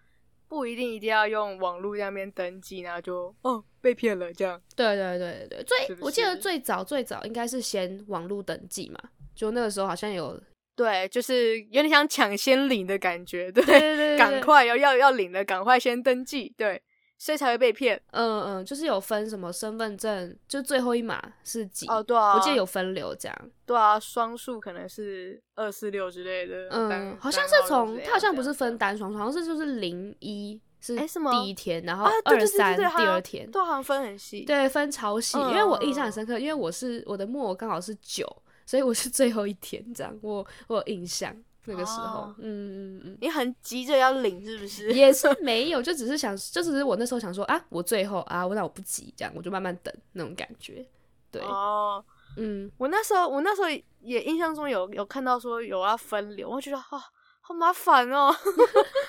[0.47, 4.59] 不一定一定要用网络那边登记，然后就哦被骗了这样。
[4.75, 8.99] 对对对对，最是是我记得最早最早应该是先网络登记嘛，
[9.35, 10.41] 就那个时候好像有
[10.75, 16.81] 对，就是有点像抢先领的感觉，对对对对， 赶快要要要领了，赶快先登记，对。
[17.17, 17.99] 所以才会被骗。
[18.11, 21.87] 嗯嗯，就是有分什么身份证，就最后一码是几？
[21.87, 23.51] 哦，对啊，我记得有分流这样。
[23.65, 26.69] 对啊，双数可能是二四六之类的。
[26.69, 34.41] 嗯，好像是从它好像不是分单双数，好像是就是零一是第一天，然后二三第二天，都好像分很细。
[34.45, 38.25] 对，分超细，因为我印象很深刻，因为我是我的末刚好是九，
[38.65, 41.35] 所以我是最后一天这样，我我有印象。
[41.67, 44.91] 那个时候，哦、嗯嗯嗯，你很急着要领是不是？
[44.93, 50.85] 也是没有，就只是想，就只是我那时候想说啊，我最后啊，我那我不急，这样我就慢慢等那种感觉。
[51.29, 52.03] 对，哦，
[52.37, 53.67] 嗯，我那时候我那时候
[54.01, 57.01] 也印象中有有看到说有要分流，我觉得啊、哦，
[57.41, 58.33] 好麻烦哦，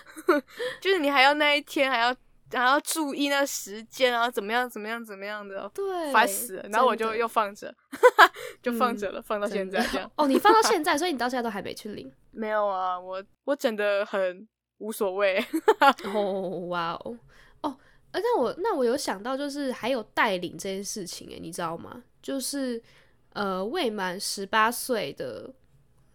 [0.81, 2.15] 就是你还要那一天还要。
[2.51, 6.69] 然后要注意那时间啊，怎么样，怎么样，怎么样的，对，烦死了。
[6.71, 7.75] 然后我就又放着，
[8.63, 10.11] 就放着了，嗯、放到现在这样。
[10.17, 12.11] 哦，你放到现在，所以你到现在都还没去领？
[12.31, 15.45] 没有啊，我我整的很无所谓。
[16.15, 17.19] 哦，哇哦，
[17.61, 17.77] 哦，
[18.13, 22.03] 那我那我有想到，就是还有带领这件事情，诶，你知道吗？
[22.23, 22.83] 就是
[23.35, 25.53] 呃，未满十八岁的，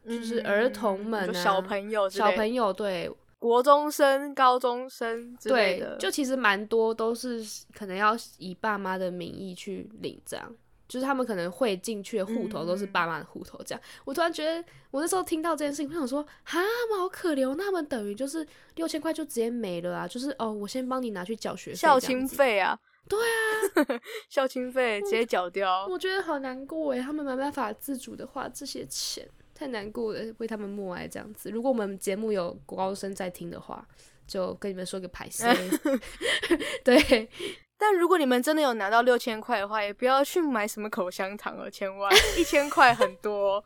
[0.03, 3.11] 就是儿童们、啊嗯、小朋友，小朋友对。
[3.43, 10.49] 国中生、高中生之类的，对，就其实蛮多都是可能要以爸妈的名义去领，这样，
[10.87, 13.81] 就是他们可能会进去的户头都是爸妈的户头，这样。
[13.83, 22.79] 嗯、我突然觉得，我那时候听到这件事情，我想说，哈，他们好可怜，那他们等于就是六千块就直接没了啊，就是哦，我先帮你拿去缴学费，校清费啊，
[23.09, 23.99] 对啊，
[24.31, 29.27] 校清费直接缴掉，我觉得好难过诶，他们没办法自主的花这些钱。
[29.63, 31.49] 太难过了，为他们默哀这样子。
[31.49, 33.87] 如果我们节目有国高生在听的话，
[34.27, 35.45] 就跟你们说个歹势。
[36.83, 37.29] 对，
[37.77, 43.63] 但如果你们真的有拿到六千块的话，也不要去买什么口香糖哦，千万一千块很多。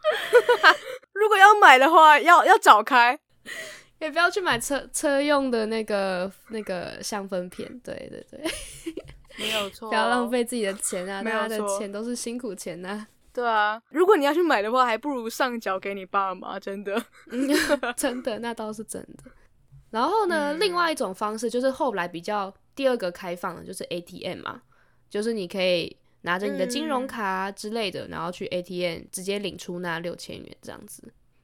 [1.14, 3.18] 如果要买的话，要要找开，
[3.98, 7.68] 也不要去买车车用的那个那个香氛片。
[7.80, 8.40] 对对对，
[9.40, 13.08] 没有错，不要浪费自己的钱啊，大家的钱都是辛苦钱呐、啊。
[13.38, 17.00] 对啊，如果你要去买的话，还不如上缴给你爸妈，真的，
[17.96, 19.30] 真的，那倒是真的。
[19.92, 24.64] 然后呢，嗯、另外一种方式就是后来比较第二个开放的，就是 ATM 嘛，
[25.08, 31.04] 就是你可以拿着你的金融卡之类的，嗯、然后去 ATM 直接领出那六千元这样子，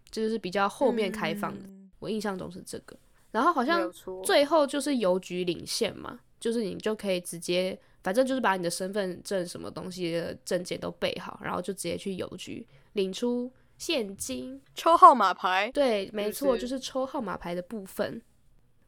[0.09, 1.67] 这就是比较后面开放的。
[1.67, 2.97] 嗯、我印象中是这个。
[3.29, 3.87] 然后好像
[4.23, 7.79] 最后就是邮局领现嘛，就是你就可以直接。
[8.03, 15.71] 反正就是把你的身份证什么东西的证件都备好，然后就直接去邮局领出现金，抽号码牌。
[15.73, 18.21] 对，没错，就是抽号码牌的部分。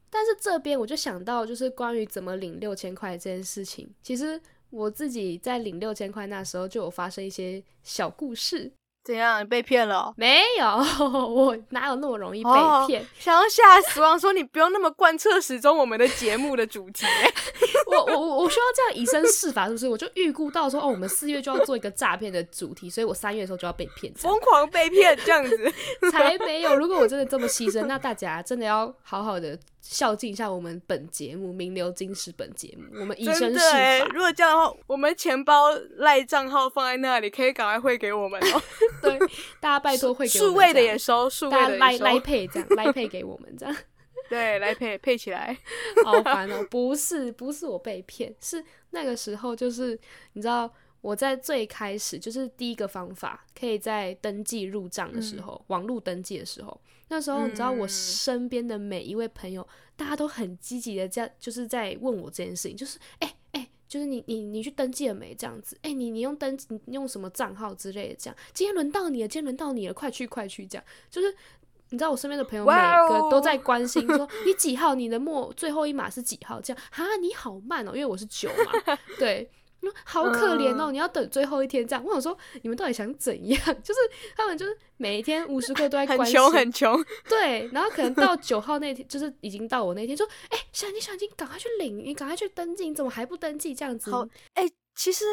[0.08, 8.70] 但是这边我就想到，就是关于怎么领六千块这件事情，其实我自己在领六千块那时候就有发生一些小故事。
[9.06, 9.40] 怎样？
[9.40, 10.14] 你被骗了哦？
[10.16, 10.66] 没有，
[11.08, 12.50] 我哪有那么容易被
[12.88, 13.00] 骗？
[13.00, 17.06] 哦， 想要吓死我，说你不用那么贯彻始终我们的节目的主题。
[17.86, 19.88] 我我我我需要这样以身试法，是不是？
[19.88, 25.72] 我就预估到说，哦，我们四月就要做一个诈骗的主题，所以我三月的时候就要被骗，疯狂被骗这样子。
[26.10, 26.74] 才没有！
[26.76, 29.56] 如果我真的这么牺牲，那大家真的要好好的。
[29.88, 34.04] 孝敬一下我们本节目《名流金石》本节目，我们以身试法、欸。
[34.06, 38.62] 如果这样的话，我们钱包赖账号放在那里，可以赶快汇给我们哦。
[39.00, 39.18] 对，
[39.60, 40.52] 大家拜托汇给我们。
[40.52, 42.04] 数位的也收，数位的也收。
[42.04, 43.76] 来配这样，来配给我们这样。
[44.28, 45.56] 对，来配配起来。
[46.04, 46.66] 好烦哦！
[46.68, 49.98] 不是，不是我被骗，是那个时候就是
[50.32, 50.70] 你知道。
[51.02, 65.34] 我在最开始就是第一个方法，可以在登记入账的时候，嗯、网络登记的时候，那时候你知道我身边的每一位朋友，嗯、大家都很积极的在就是在问我这件事情，就是哎哎、欸欸，就是你你你去登记了没？
[65.34, 68.16] 这样子，哎、欸，你你用登你用什么账号之类的？
[68.16, 70.66] 这样，今天轮到你了，今天轮到你了，快去快去！
[70.66, 71.34] 这样，就是。
[71.90, 72.72] 你知道我身边的朋友每
[73.08, 74.96] 个都在关心说，你几号？
[74.96, 76.60] 你的末最后一码是几号？
[76.60, 79.48] 这样哈，你好慢哦，因为我是九嘛，对，
[80.04, 82.04] 好可怜哦，你要等最后一天这样。
[82.04, 83.60] 我想说，你们到底想怎样？
[83.82, 84.00] 就是
[84.36, 87.04] 他们就是每一天无时刻都在关心，很穷很穷。
[87.28, 93.74] 对，然后可能到 九号那天，就是已经到我那天，说，哎、欸，小金小金，赶快去领，你赶快去登记，你怎么还不登记？
[93.74, 95.24] 这样子，好哎、欸，其实。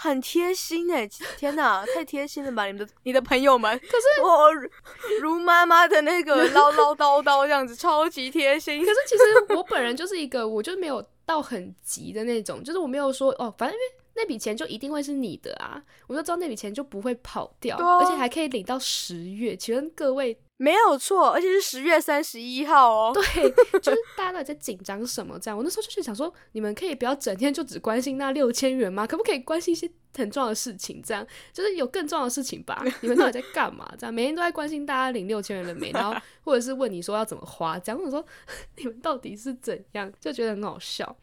[0.00, 1.08] 很贴心哎！
[1.36, 2.66] 天哪，太贴心了吧！
[2.66, 4.48] 你们的你的朋友们，可是我
[5.20, 8.78] 如妈妈的那个唠唠叨叨这样子，超级贴心。
[8.78, 19.54] 可是其实我本人就是一个，我就没有到很急的那种，就是我没有说哦，反正因为那笔钱就一定会是你的啊，我就知道那笔钱就不会跑掉，啊、而且还可以领到十月。
[19.54, 20.38] 请问各位？
[20.58, 23.12] 没有错，而且是十月三十一号哦。
[23.14, 23.22] 对，
[23.80, 25.38] 就是大家到底在紧张什么？
[25.38, 29.06] 这样，我那时候就是想说，你们可以不要整天就只关心那六千元吗？
[29.06, 31.00] 可不可以关心一些很重要的事情？
[31.00, 32.84] 这样，就是有更重要的事情吧？
[33.00, 33.88] 你们到底在干嘛？
[33.96, 35.92] 这样，每天都在关心大家领六千元了没？
[35.92, 37.78] 然后 或者是问你说要怎么花？
[37.78, 38.24] 这样，我说
[38.76, 40.12] 你们到底是怎样？
[40.20, 41.16] 就觉得很好笑。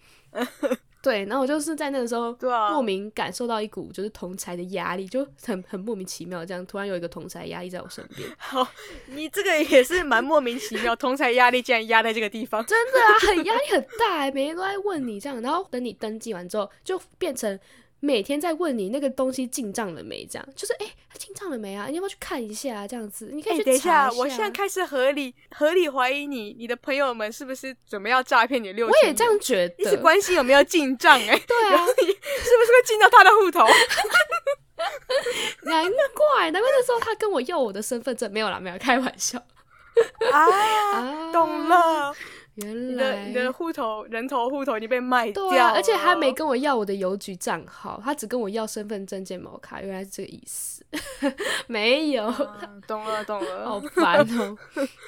[1.05, 2.35] 对，然后我就是在那个时候，
[2.71, 8.27] 莫名感受到一股就是同才的压力，就很很莫名其妙，这样突然有一个同才压力在我身边。
[8.39, 8.67] 好，
[9.05, 17.59] 你这个也是蛮莫名其妙，同才压力竟然压在这个地方，真的啊，很压力很大，每天都在问你这样，然后等你登记完之后，就变成。
[18.05, 20.23] 每天在问你那个东西进账了没？
[20.25, 21.87] 这样就是哎，他进账了没啊？
[21.87, 22.87] 你要不要去看一下啊？
[22.87, 24.03] 这样子，你可以去查一下。
[24.03, 28.93] 欸，等一下，我现在开始合理合理怀疑你，你的朋友们是不是准备要诈骗你六千？
[28.93, 29.75] 我也这样觉得。
[29.79, 31.19] 一直关心有没有进账？
[31.19, 33.65] 哎，对啊，是不是会进到他的户头？
[35.63, 39.39] 难怪，难怪那时候他跟我要我的身份证，没有啦，没有开玩笑。
[40.31, 42.15] 啊， 懂了。
[42.55, 50.85] 原来你的户头人头户头已经被卖掉了，对啊，而且他没跟我要我的邮局账号，他只跟我要身份证件毛卡，原来是这个意思。
[51.67, 54.57] 没有，啊、懂了懂了， 好烦哦。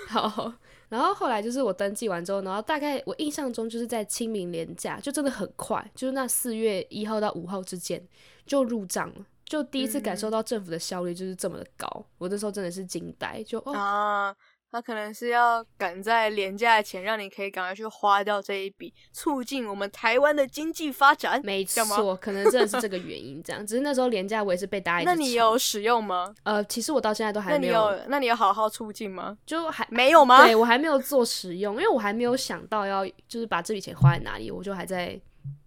[0.07, 0.53] 好，
[0.89, 8.05] 然后后来就是我登记完之后，然后大概我印象中就是在清明连假，就真的很快，就是那四月一号到五号之间
[8.45, 13.73] 就入账了，就第一次感受到政府的效率就是这么的高，嗯、我那时候真的是惊呆，就哦。
[13.73, 14.35] 啊
[14.71, 21.41] 他可能是要赶在连假前，让你可以赶快去花掉这一笔，促进我们台湾的经济发展。
[21.43, 23.41] 没错，可能真的是这个原因。
[23.41, 25.05] 这样，只是那时候廉价我也是被大家。
[25.05, 26.33] 那你有使用吗？
[26.43, 27.73] 呃，其实我到现在都还没有。
[27.73, 29.37] 那你有，那你有好好促进吗？
[29.45, 30.43] 就还没有吗？
[30.45, 35.19] 对，我还没有做使用，因为我还没有想到要就是把这笔钱花在哪里，我就还在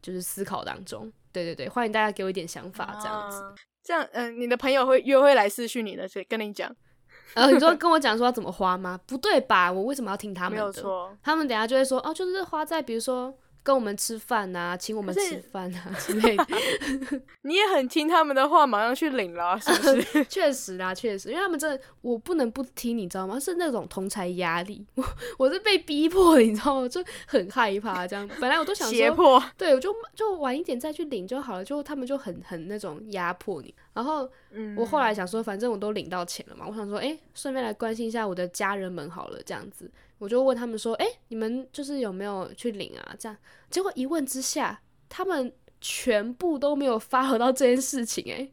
[0.02, 1.10] 就是思考当中。
[1.32, 3.40] 对对对，欢迎大家给我一点想法，这样子。
[3.40, 6.70] 啊、这样，嗯、呃，你的朋友会约会来私讯你的，所以跟你讲。
[7.34, 8.98] 然后、呃、你说跟我讲说要怎么花吗？
[9.06, 9.70] 不对吧？
[9.70, 10.62] 我为什么要听他们的？
[10.62, 13.34] 没有错，他们等下就会说哦，就是花在比如说。
[13.62, 16.46] 跟我们吃饭啊，请我们吃饭啊 之类的。
[17.42, 20.24] 你也很听他们的话，马上去领了， 是不是？
[20.24, 23.38] 确实啦，确实，因为他们真的，我不能不听，你知道吗？
[23.38, 25.04] 是那种同才压力，我
[25.38, 26.88] 我是被逼迫，你知道吗？
[26.88, 28.28] 就很害怕这样。
[28.40, 31.64] 本来我都想说，胁迫，对，我就就晚一点再去领就好了。
[31.64, 33.74] 就他们就很很那种压迫你。
[33.92, 34.28] 然后
[34.76, 39.90] 我后来想说，反正我都领到钱了嘛，我想说，哎，顺便来关心一下我的家人们好了，这样子。
[40.20, 43.36] 我就问他们说：“哎、你们就是有没有去领啊？”这样，
[43.70, 48.48] 结果一问之下，他们全部都没有发合到这件事情、哎，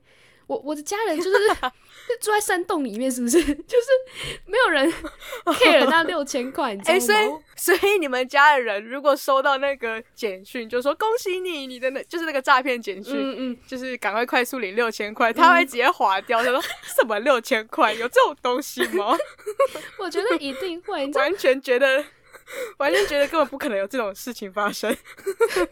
[0.48, 1.30] 我我的家人就是
[2.22, 3.38] 住在山洞里面，是不是？
[3.44, 3.88] 就是
[4.46, 4.92] 没有人
[5.46, 7.38] care 那六千块，你知道吗？
[7.40, 19.18] 欸所以你们家的人如果收到那个简讯，就说恭喜你，你的那就是那个诈骗简讯，嗯嗯，就是赶快快速领六千块，他会直接划掉，他说什么六千块，有这种东西吗？
[19.98, 22.06] 我觉得一定会，完全觉得，
[22.78, 24.96] 完全觉得根本不可能有这种事情发生。
[25.56, 25.66] 对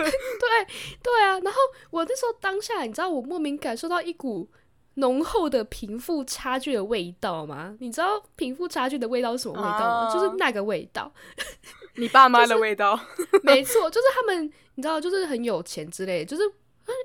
[1.03, 1.59] 对啊，然后
[1.91, 4.49] 我那时候当下，你知道我莫名感受到一股。
[4.95, 7.75] 浓厚的贫富差距的味道吗？
[7.79, 11.11] 你知道贫富差距的味道是什么味道吗？Uh, 就是那个味道，
[11.95, 12.95] 你爸妈的味道。
[13.17, 16.43] 就是、没错，就是他们，你知道，就是很有钱之类的，就是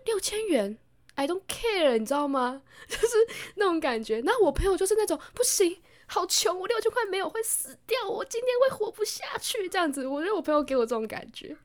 [0.04, 0.76] 六千元
[1.16, 2.62] ，I don't care，你知道吗？
[2.88, 3.16] 就是
[3.56, 4.20] 那种感觉。
[4.24, 5.76] 那我朋友就是那种不行，
[6.06, 10.06] 好穷，我六千块没有会死掉，我今天会活不下去这样子。
[10.06, 11.56] 我觉得我朋友给我这种感觉，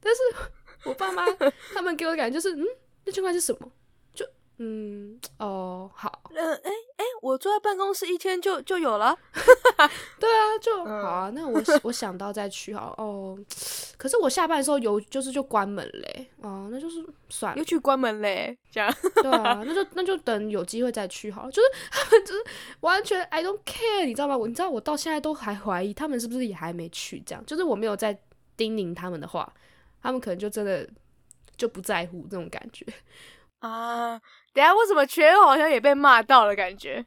[0.00, 0.20] 但是
[0.84, 1.24] 我爸妈
[1.74, 2.64] 他们给我的感觉就是，嗯，
[3.04, 3.68] 六千块是什么？
[4.64, 9.18] 嗯，哦，好，嗯、呃，哎哎，我坐在办公室一天就就有了。
[10.20, 11.30] 对啊，就、嗯、好啊。
[11.34, 13.36] 那我我想到再去好哦。
[13.96, 16.30] 可是我下班的时候有就是就关门嘞。
[16.42, 18.56] 哦，那就是算了，又去关门嘞。
[18.70, 18.94] 这样。
[19.20, 21.50] 对啊，那就那就等有机会再去好了。
[21.50, 22.44] 就是 他们就是
[22.80, 24.38] 完全 I don't care，你知道吗？
[24.38, 27.20] 我你知道我到现在都还怀疑他们是不是也还没去。
[27.26, 28.16] 这样，就是我没有在
[28.56, 29.52] 叮咛他们的话，
[30.00, 30.88] 他们可能就真的
[31.56, 32.86] 就不在乎这种感觉。
[33.60, 34.20] 啊，
[34.54, 37.04] 等下为什么觉得我好像也被骂到了感觉？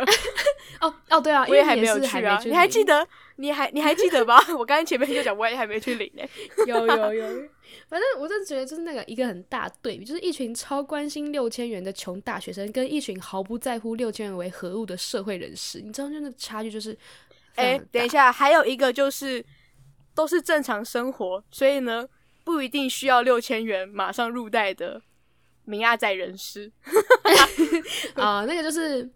[0.80, 3.06] 哦哦，对啊，我也还没有去啊，去你还记得？
[3.36, 4.36] 你还你还记得吧？
[4.58, 6.22] 我刚才前面就讲，我也还没去领呢。
[6.66, 7.26] 有有有，
[7.88, 16.96] 反正我真的觉得就是那个一个很大对比，就是一群超关心六千元的穷大学生，跟一群毫不在乎六千元为何物的社会人士，你知道，就那个差距就是。
[17.54, 19.44] 哎、欸，等一下，还有一个就是
[20.14, 22.06] 都是正常生活，所以呢，
[22.44, 25.02] 不一定需要六千元马上入袋的。
[25.68, 26.72] 明亚仔人士
[28.14, 29.06] 啊， 那个就是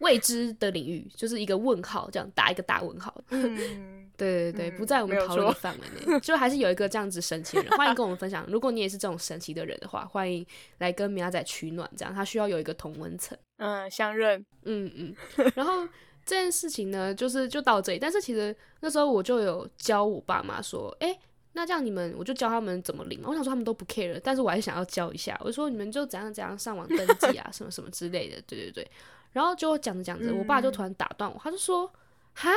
[0.00, 3.18] 未知的领域，就是一个问号，这样打一个大问号。
[3.30, 8.44] 嗯， 对对对，不在我们讨论的范围内，就还是有一个这样子神奇的人，欢迎跟我们分享。
[8.46, 10.44] 如果你也是这种神奇的人的话，欢迎
[10.78, 13.36] 来跟明亚仔取暖，这样他需要有一个同温层。
[13.56, 14.44] 嗯，相认。
[14.64, 15.16] 嗯嗯。
[15.54, 15.86] 然后
[16.26, 17.98] 这件事情呢，就是就到这里。
[17.98, 21.18] 但是其实那时候我就有教我爸妈说，哎、欸。
[21.54, 23.20] 那这样你们，我就教他们怎么领。
[23.24, 25.38] 我想说他们都不 care，但是我还是想要教一下。
[25.40, 28.40] 我就说你们就怎样怎样上网登记啊， 什么什么之类的。
[28.46, 28.90] 对对对。
[29.32, 31.90] 然后就讲着讲着，我爸就突然打断我，他就说
[32.34, 32.50] ：“哈，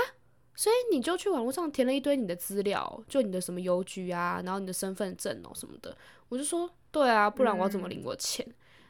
[0.56, 5.96] 所以你就去网络上填了一堆你的资料，就你的什么邮局啊，然后你的身份证哦什么的。”
[6.30, 8.46] 我就说：“对啊，不然我要怎么领我钱？”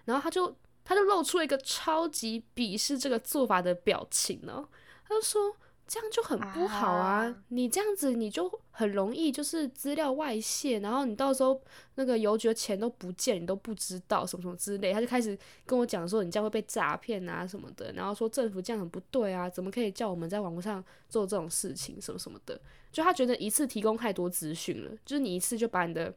[0.05, 4.67] 然后他就他就露出了一个超级鄙视这个做法的表情呢，
[5.07, 5.55] 他就说。
[5.87, 7.25] 这样就很不好啊！
[7.25, 11.61] 啊你这样子你就很容易就是资料外泄，然后你到时候
[11.93, 14.91] 那个邮局的钱都不见，你都不知道什么什么之类。
[14.91, 22.59] 他就开始跟我讲说你这样会被诈骗啊什么的，然后说政府这样很不对啊，怎么可以叫我们在网络上做这种事情什么什么的。
[22.91, 26.11] 就他觉得一次提供太多资讯了，就是你一次就把你的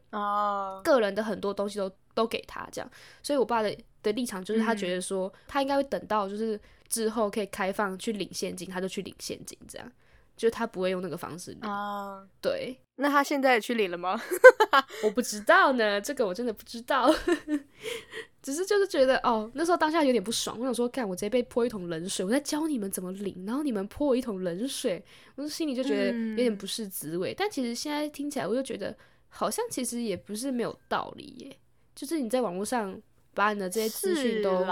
[0.83, 2.89] 个人的很多东西都都给他这样。
[3.21, 6.59] 所以我爸的的立场就是他觉得说他应该会等到就是。
[6.89, 9.91] 之后可以开放去领现金，他就去领现金，这样，
[10.35, 11.59] 就他不会用那个方式领。
[11.61, 14.19] 啊，对，那他现在也去领了吗？
[15.03, 17.13] 我不知道呢，这个我真的不知道。
[18.41, 25.03] 只是就是觉得哦，那时候当下有点不爽，我想说，干，我直接被泼一桶冷水，我在教你们怎么领，然后你们泼我一桶冷水，
[25.35, 27.33] 我就心里就觉得有点不是滋味。
[27.33, 31.59] 嗯、但其实现在听起来，我就觉得好像其实也不是没有道理耶，
[31.93, 32.99] 就是你在网络上。
[33.39, 34.65] 把你的这些资讯都，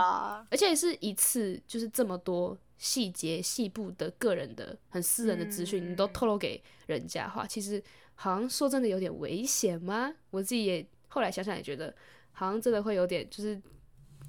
[0.51, 7.81] 而且是一次就是这么多细节细部的个人的很私人的资讯，你都透露给人家的话，其实
[8.13, 10.13] 好像说真的有点危险吗？
[10.31, 11.95] 我自己也后来想想也觉得，
[12.33, 13.55] 好像真的会有点就是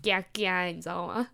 [0.01, 1.28] 嘎嘎，你知道吗？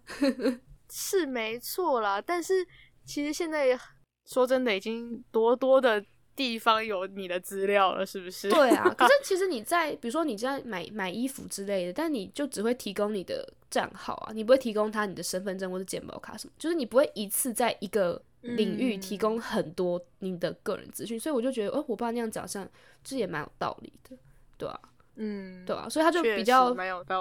[0.90, 2.66] 是没错啦，但是
[3.04, 3.78] 其实现在
[4.24, 6.02] 说真的已经多多的。
[6.36, 8.50] 地方有你的资料了，是不是？
[8.50, 22.68] 对啊， 可是其实你在，比如说你在买买衣服之类的，但你就只会提供你的账号啊，你不会提供他你的身份证或者健保卡什么，就是你不会一次在一个领域提供很多你的个人资讯，嗯、所以我就觉得，哦，我爸那样讲像
[23.02, 24.16] 这也蛮有道理的，
[24.58, 24.80] 对啊，
[25.16, 26.76] 嗯，对啊，所以他就比较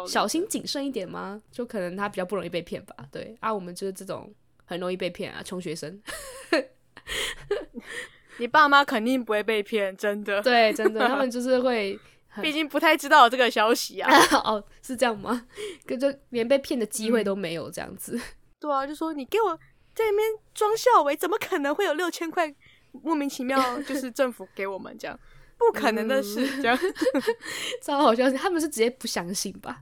[0.08, 4.34] 小心谨慎一点嘛，就可能他比较不容易被骗吧，对啊，我们就是这种
[4.66, 6.02] 很容易被骗啊，穷学生。
[8.38, 10.42] 你爸妈肯定不会被骗，真的。
[10.42, 12.00] 对，真的，他们 就是会，
[12.42, 14.12] 毕竟不太知道这个消息啊。
[14.44, 15.46] 哦，是这样吗？
[15.86, 18.20] 跟就连被骗的机会都没有，这样子。
[18.60, 19.56] 对啊，就说你给我
[19.94, 22.54] 在那边装孝为，怎么可能会有六千块
[22.92, 25.20] 莫名其妙 就是政府给我们这样？
[25.58, 26.78] 不可能的事，这样
[27.82, 28.30] 超好笑。
[28.32, 29.82] 他们是直接不相信吧？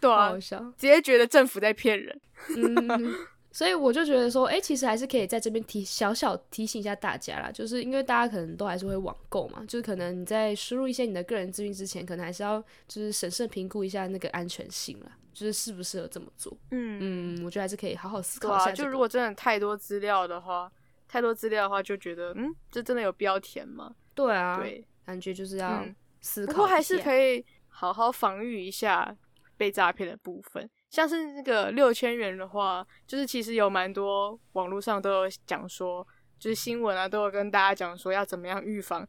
[0.00, 2.20] 对啊，好笑，直接觉得政府在骗人。
[2.56, 3.14] 嗯。
[3.56, 16.54] 所以我就觉得说，哎、欸，其实还是可以在这边提小小提醒一下大家啦，就是因为大家可能都还是会网购嘛，就是可能你在输入一些你的个人资讯之前，可能还是要就是审慎评估一下那个安全性啦，就是适不适合这么做。
[16.70, 20.70] 嗯嗯，我觉得还是可以好好思考一下、就如果真的太多资料的话，
[21.08, 23.90] 太多资料的话，就觉得嗯，这真的有必要填吗？
[24.14, 25.82] 对啊，对，感觉就是要
[26.20, 26.54] 思考、嗯。
[26.54, 29.16] 不过还是可以好好防御一下
[29.56, 30.68] 被诈骗的部分。
[30.88, 36.06] 像是那个六千元的话，就是其实有蛮多网络上都有讲说，
[36.38, 39.06] 就是新闻啊都有跟大家讲说要怎么样预防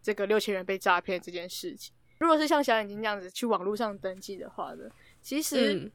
[0.00, 1.92] 这个六千元被诈骗这件事情。
[2.20, 4.88] 如果是像小眼睛这样子去网络上登记的话呢，
[5.20, 5.92] 其实、嗯、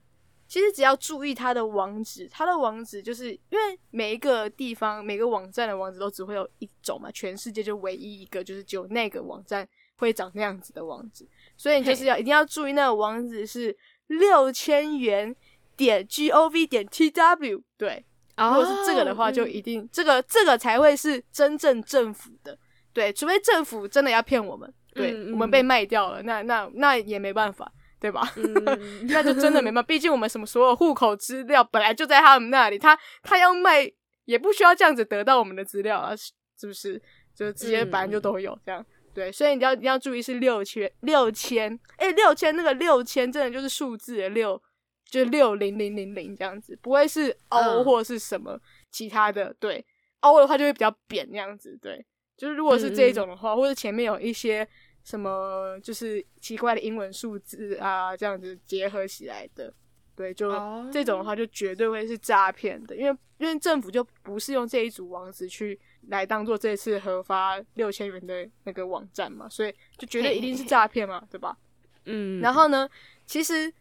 [0.47, 11.27] 其实只要注意它的网址，它的网址就是因为每一个地方每个网站的网址都只会有一种嘛，全世界就唯一一个就是只有那个网站会长那样子的网址，
[11.57, 13.75] 所以你就是要一定要注意那个网址是。
[14.19, 15.35] 六千元
[15.75, 18.05] 点 gov 点 tw 对
[18.37, 22.57] 如果是这个的话，就一定、嗯、这个这个才会是真正政府的。
[22.91, 28.21] 对，除非政府真的要骗我们，对、嗯、我们被卖掉了，那那那也没办法，对吧？
[28.35, 29.83] 嗯、 那就真的没办法。
[29.83, 33.89] 毕竟我们什么所有户口资料本来就在他们那里，他他要卖
[34.25, 37.01] 也不需要这样子得到我们的资料啊，是不是？
[37.33, 38.85] 就直接反正就都有这样。
[39.13, 44.61] 对，所以你要你要注意是六千六千，哎，六千那个六千真的就是数字的六，
[45.05, 48.59] 就是六零零零零这样子，不会是 O 或是什么
[48.89, 49.53] 其他的。
[49.59, 49.85] 对
[50.21, 52.05] ，O 的话就会比较扁那样子，对。
[52.37, 54.67] 就是如果是这一种的话，嗯、或者前面有一些
[55.03, 59.71] 什么就是奇怪的英文数字啊，这样子结合起来的，
[60.15, 71.57] 对，就、哦、这种的话就绝对会是诈骗的，因为因为政府就不是用这一组网址去来当做这次核发六千元的那个网站嘛，所以就觉得一定是诈骗嘛，对吧？
[72.05, 72.89] 嗯，然后呢，
[73.25, 73.71] 其实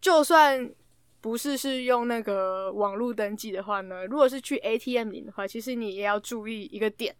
[0.00, 0.72] 就算
[1.20, 7.14] 不是是用那个网络登记的话呢，如果是去 ATM 领的话，其实你也要注意一个点。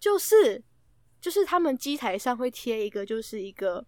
[0.00, 0.60] 就是，
[1.20, 3.84] 就是他们机台上会贴一个，就是一个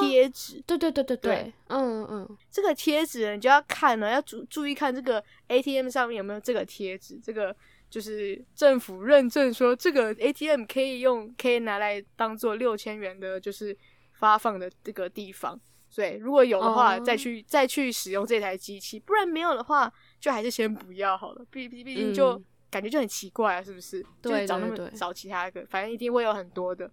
[0.00, 0.60] 贴纸。
[0.66, 7.20] 对对对对对，嗯嗯，这个贴纸你就要看了，要注注意看这个 ATM 上面有没有这个贴纸。
[7.22, 7.54] 这个
[7.94, 13.76] 就是政府认证说这个 ATM 可以用，可以拿来当做六千元的，就是
[14.14, 15.60] 发放的这个地方。
[15.88, 21.46] 所以如果有的话，再去再去使用这台机器；不然没有的话，就还是先不要好了。
[21.52, 22.42] 毕毕毕竟就。
[22.70, 24.04] 感觉就很奇怪啊，是不是？
[24.20, 26.90] 对，就找那么找其他个，反正一定会有很多的。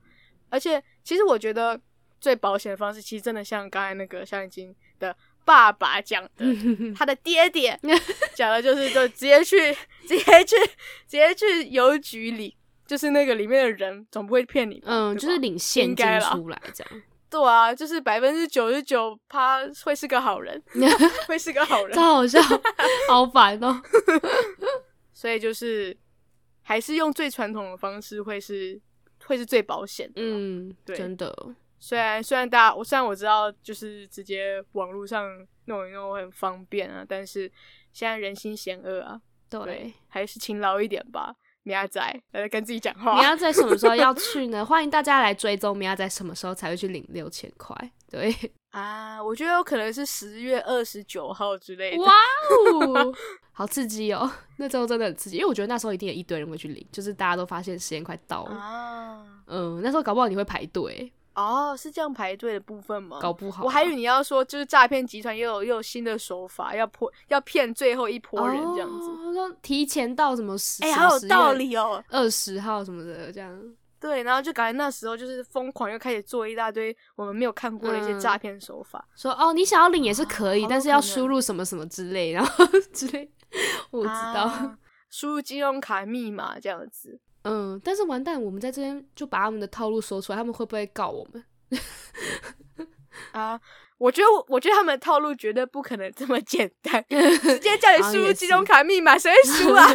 [0.52, 1.82] 而且，其实我觉得
[2.20, 6.45] 最保险的方式，其实真的像刚才那个小眼睛的爸爸讲的，
[6.95, 7.79] 他的爹爹
[8.35, 9.57] 讲的就是，就直接去，
[10.07, 10.55] 直接去，
[11.07, 17.01] 直接去邮局里，就是那个里面的人总不会骗你，嗯，就是领现金出来这样。
[17.29, 20.61] 对啊，就是百分之九十九他会是个好人，
[21.27, 22.39] 会是个好人，超好笑，
[23.07, 23.81] 好烦哦。
[25.13, 25.95] 所以就是
[26.61, 28.77] 还是用最传统的方式会是
[29.25, 31.33] 会是最保险的，嗯，对，真的。
[31.84, 35.27] 虽然虽然大家我虽然我知道就是直接网络上
[35.65, 37.51] 弄一弄很方便啊，但是
[37.91, 39.19] 现在人心险恶啊，
[39.49, 41.36] 对，对，还是勤劳一点吧。
[41.63, 42.01] 米亚仔
[42.32, 44.63] 来跟自己讲话，米亚仔什么时候要 去呢？
[44.63, 47.75] 欢迎大家来追踪米亚仔什么时候才会去领六千块？
[48.09, 48.32] 对
[48.69, 52.03] 啊，我觉得有可能是十月二十九号之类的。
[52.03, 52.11] 哇
[52.71, 53.13] 哦！
[53.53, 54.32] 好刺激哦！
[54.57, 59.25] 那时候真的很刺激，因为我觉得那时候一定有一堆人会去领，就是大家都发现时间快到了啊。
[59.47, 63.19] 嗯，那时候搞不好你会排队哦，是这样排队的部分吗？
[63.21, 69.09] 搞不好，我还以为你要说就是诈骗集团又有又有新的手法，要破要骗最后一波人这样子。
[69.23, 70.84] 他说、哦、提前到什么十？
[70.84, 73.61] 哎、欸，好有道理哦，二十号什么的这样。
[73.99, 78.97] 对，然后就感觉那时候就是疯狂，又开始做一大堆我们没有看过的一些诈骗手法。
[78.99, 83.32] 嗯、说哦，你想要领也是可以，啊、但是要输入什么什么之类，然后 之类。
[83.91, 84.77] 我知道，啊、
[85.09, 87.19] 输入金融卡密码这样子。
[87.43, 91.43] 嗯，但是完蛋，我们在这边就把他们的套路说出来，他们会不会告我们？
[93.31, 93.59] 啊，
[93.97, 99.87] 我觉得，我觉得他们的套路绝对不可能这么简单， 直接叫你输入金融卡密码，谁会输啊？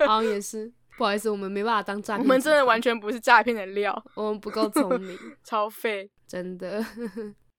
[0.00, 6.84] 好 像也是，不好意思，我们没办法当诈骗，我们真的完全不是诈骗的料，我们不够聪明，超废，真的。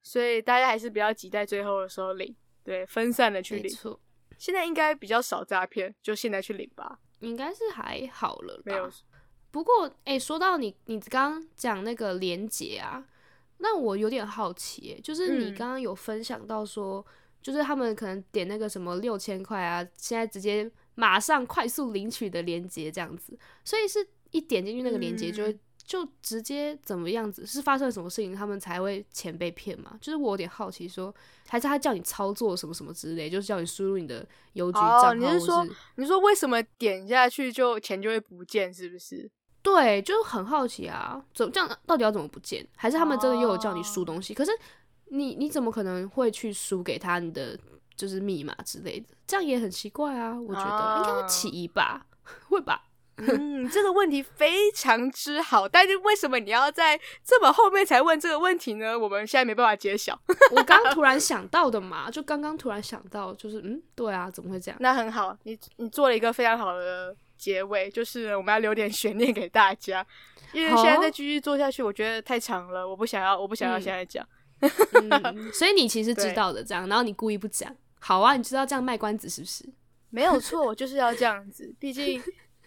[0.04, 3.76] 所以大家还是不要挤在最后的时候领，对，分散的去领。
[4.38, 7.00] 现在应该比较少诈骗，就现在去领吧。
[7.20, 8.64] 应该是还好了吧。
[8.66, 8.90] 没有。
[9.52, 13.06] 不过，哎、欸，说到你，你刚刚讲那个连接啊，
[13.60, 17.06] 那我有点好奇，欸，就是你刚刚有分享到说，嗯、
[17.42, 25.60] 就是他们可能点那个什么六千块啊，现在直接马上快速领取的连接这样子，所以是一点进去那个连接就会。
[25.86, 27.46] 嗯就直接怎么样子？
[27.46, 29.96] 是发生了什么事情，他们才会钱被骗嘛？
[30.02, 31.16] 就是我有点好奇说，说
[31.48, 35.14] 还是他叫你操作什么什么之类，就是叫你输入你的邮局账号。
[35.14, 38.74] 你是说，是你说为什么点下去就钱就会不见？
[38.74, 39.30] 是不是？
[39.62, 41.70] 对，就很好奇啊，怎么这样？
[41.86, 42.68] 到底要怎么不见？
[42.76, 44.34] 还是他们真的又有叫你输东西？
[44.34, 44.52] 哦、可是
[45.10, 47.56] 你你怎么可能会去输给他你的
[47.96, 49.08] 就是密码之类的？
[49.28, 50.36] 这样也很奇怪啊！
[50.40, 52.08] 我觉得、哦、应该会起疑吧，
[52.50, 52.84] 会吧？
[53.28, 58.98] 嗯，这个问题非常之好，但是为什么你要在这么后面才问这个问题呢？
[59.00, 60.20] 我们现在没办法揭晓。
[60.52, 64.78] 我刚突然想到的嘛，就刚刚突然想到，就是嗯，对啊，怎么会这样？
[64.82, 70.06] 那很好，你你做了一个非常好的结尾，就是我们要留点悬念给大家，
[70.52, 74.28] 因为现在再继续做下去，我觉得太长了，我不想要，我不想要现在讲。
[74.60, 77.74] 嗯、所以你其实知道的这样，然后你故意不讲。
[78.02, 79.64] 好啊，你知道这样卖关子是不是？
[80.10, 82.22] 没有错，我就是要这样子，毕竟。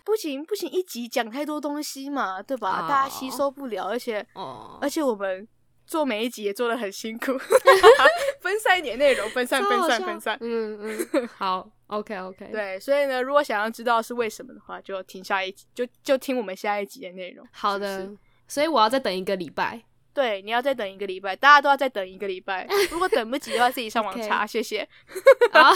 [0.09, 2.89] 不行不行，一集讲太多东西嘛，对吧？Oh.
[2.89, 4.79] 大家吸收不了，而且，oh.
[4.81, 5.47] 而且我们
[5.87, 7.37] 做每一集也做的很辛苦，
[8.41, 10.39] 分散一点内容，分散分散分散。
[10.41, 10.79] 嗯
[11.13, 12.49] 嗯， 好，OK OK。
[12.51, 17.47] 对，所以呢，如果想要知道是为什么的话，就听下一集，就就听我们下一集的内容。
[17.53, 19.85] 好的，是是所以我要再等一个礼拜。
[20.19, 22.66] 对，你要再等一个礼拜，大家都要再等一个礼拜。
[22.91, 24.83] 如果等不及的话，自己上网查.谢谢。
[25.55, 25.71] 好，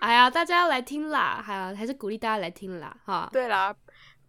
[0.00, 3.28] 哎呀，大家要来听啦，还还是鼓励大家来听啦，哈。
[3.30, 3.76] 对啦，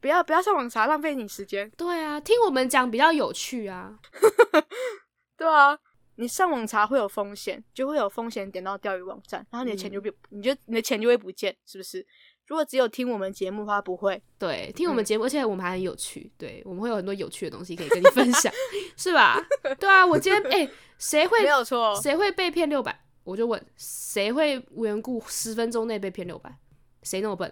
[0.01, 1.71] 不要不要上网查，浪费你时间。
[1.77, 3.97] 对啊，听我们讲比较有趣啊。
[5.37, 5.79] 对啊，
[6.15, 12.05] 你上网查会有风险，就会有风险点到钓鱼网站，然后你的钱就不，嗯、你就你的钱就会不见，是不是？
[12.47, 14.21] 如果只有听我们节目的话，不会。
[14.37, 16.31] 对，听我们节目，嗯、而且我们还很有趣。
[16.37, 18.53] 对，我们会有很多有趣的东西可以跟你分享，
[18.95, 19.43] 是吧？
[19.79, 20.69] 对啊，我今天哎，
[20.99, 21.99] 谁、欸、会没有错？
[22.01, 22.97] 谁会被骗六百？
[23.23, 26.55] 我就问，谁会无缘故十分钟内被骗六百？
[27.01, 27.51] 谁那么笨？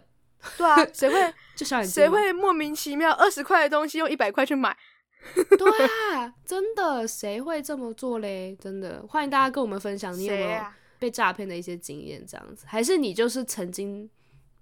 [0.57, 1.33] 对啊， 谁会？
[1.55, 1.91] 就小眼睛。
[1.91, 4.77] 谁会莫名其妙二十块的东西用一百块去买？
[5.57, 8.55] 对啊，真的，谁会这么做嘞？
[8.61, 10.61] 真的，欢迎大家跟我们分享，你有没有
[10.99, 12.23] 被诈骗的一些经验？
[12.27, 14.07] 这样子，还是你就是曾经？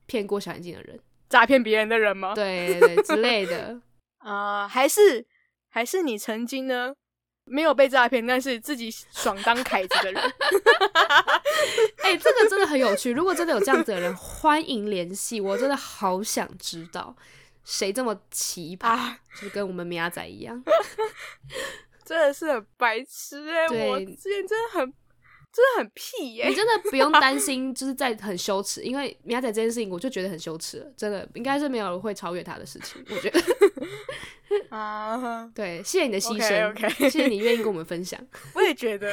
[0.06, 1.00] 骗过小眼镜的人，
[1.30, 2.34] 诈骗别人的人吗？
[2.36, 3.80] 对对之类的
[4.20, 5.26] 啊、呃，还是
[5.70, 6.94] 还是你曾经呢
[7.46, 10.22] 没有被诈骗，但是自己爽当凯子的人？
[12.04, 13.12] 哎、欸，这个真的很有趣。
[13.12, 17.16] 如果真的有这样子的人，欢迎联系我，真的好想知道
[17.64, 20.64] 谁这么奇葩，啊、就跟我们米亚仔一样，
[22.06, 23.90] 真的是很白痴哎、欸！
[23.90, 24.94] 我之前真的很。
[25.54, 26.50] 真的很屁耶、欸！
[26.50, 30.86] 你真的不用担心，就是在很羞耻，因为米亚仔这件事情，我就觉得很羞耻了。
[30.96, 33.04] 真的，应该是没有人会超越他的事情。
[33.10, 33.42] 我觉得
[34.70, 37.00] 啊，对，谢谢你的牺牲，okay, okay.
[37.00, 38.20] 谢谢你愿意跟我们分享。
[38.56, 39.12] 我也觉得，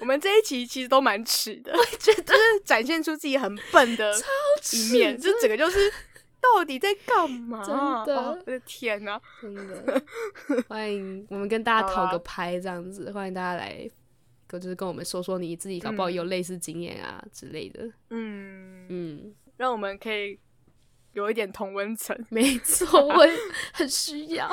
[0.00, 4.14] 我们这一期其实都蛮耻的，我觉得就是展现出自己很笨的
[4.72, 5.92] 一面，就整个就是
[6.40, 7.62] 到底在干嘛？
[7.62, 9.20] 真的，哦、我的天哪！
[9.42, 10.02] 真的，
[10.68, 13.90] 欢迎我们跟大家讨个拍，这样子，欢迎大家来。
[14.48, 20.38] 就是跟我们说说你自己搞不好有类似经验啊之类的，嗯嗯，嗯让我们可以
[21.12, 22.16] 有一点同温层。
[22.30, 23.26] 没错，我
[23.72, 24.48] 很需要，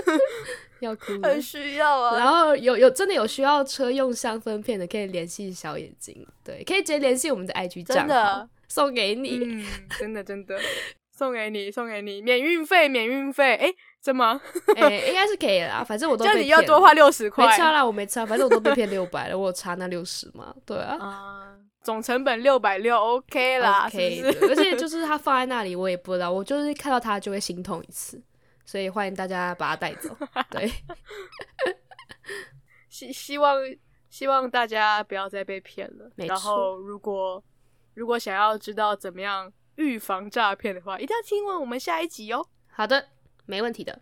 [0.80, 2.18] 要哭，很需要啊。
[2.18, 9.66] 然后有有真的有需要车用香氛片的，可以联系小眼睛，对，可以直接联系我们的 IG 账的送给你，嗯，
[9.98, 10.58] 真的真的
[11.12, 13.74] 送给你，送给你，免运费，免运费，哎。
[14.02, 14.40] 真吗？
[14.76, 17.46] 哎、欸，应该是可以啦，反正我都被你要多花六十块。
[17.46, 20.54] 没差啦，我没差，反正我都被骗 六百了，我有差那六十嘛？
[20.64, 20.96] 对啊。
[20.98, 23.86] 啊，总成本六百六，OK 啦。
[23.86, 28.20] OK，是是而且就是他放在那里，我也不知道，我就是看到他就会心痛一次，
[28.64, 30.16] 所以欢迎大家把他带走。
[30.50, 30.68] 对。
[32.88, 33.56] 希希望
[34.08, 36.10] 希望大家不要再被骗了。
[36.16, 36.34] 没错。
[36.34, 37.42] 然后，如果
[37.94, 42.46] 如果想要知道怎么样预防诈骗的话，一定要听完我们下一集哦。
[42.72, 43.08] 好的。
[43.50, 44.00] 没问题的，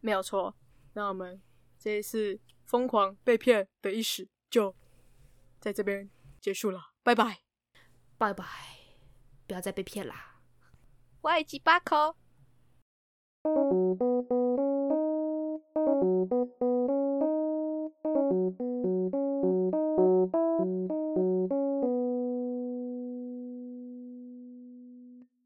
[0.00, 0.56] 没有错。
[0.94, 1.40] 那我们
[1.78, 4.74] 这次疯狂被骗的意史就
[5.60, 6.90] 在这边结束了。
[7.04, 7.38] 拜拜，
[8.18, 8.44] 拜拜，
[9.46, 10.40] 不要再被骗啦！
[11.20, 12.16] 我爱吉巴克。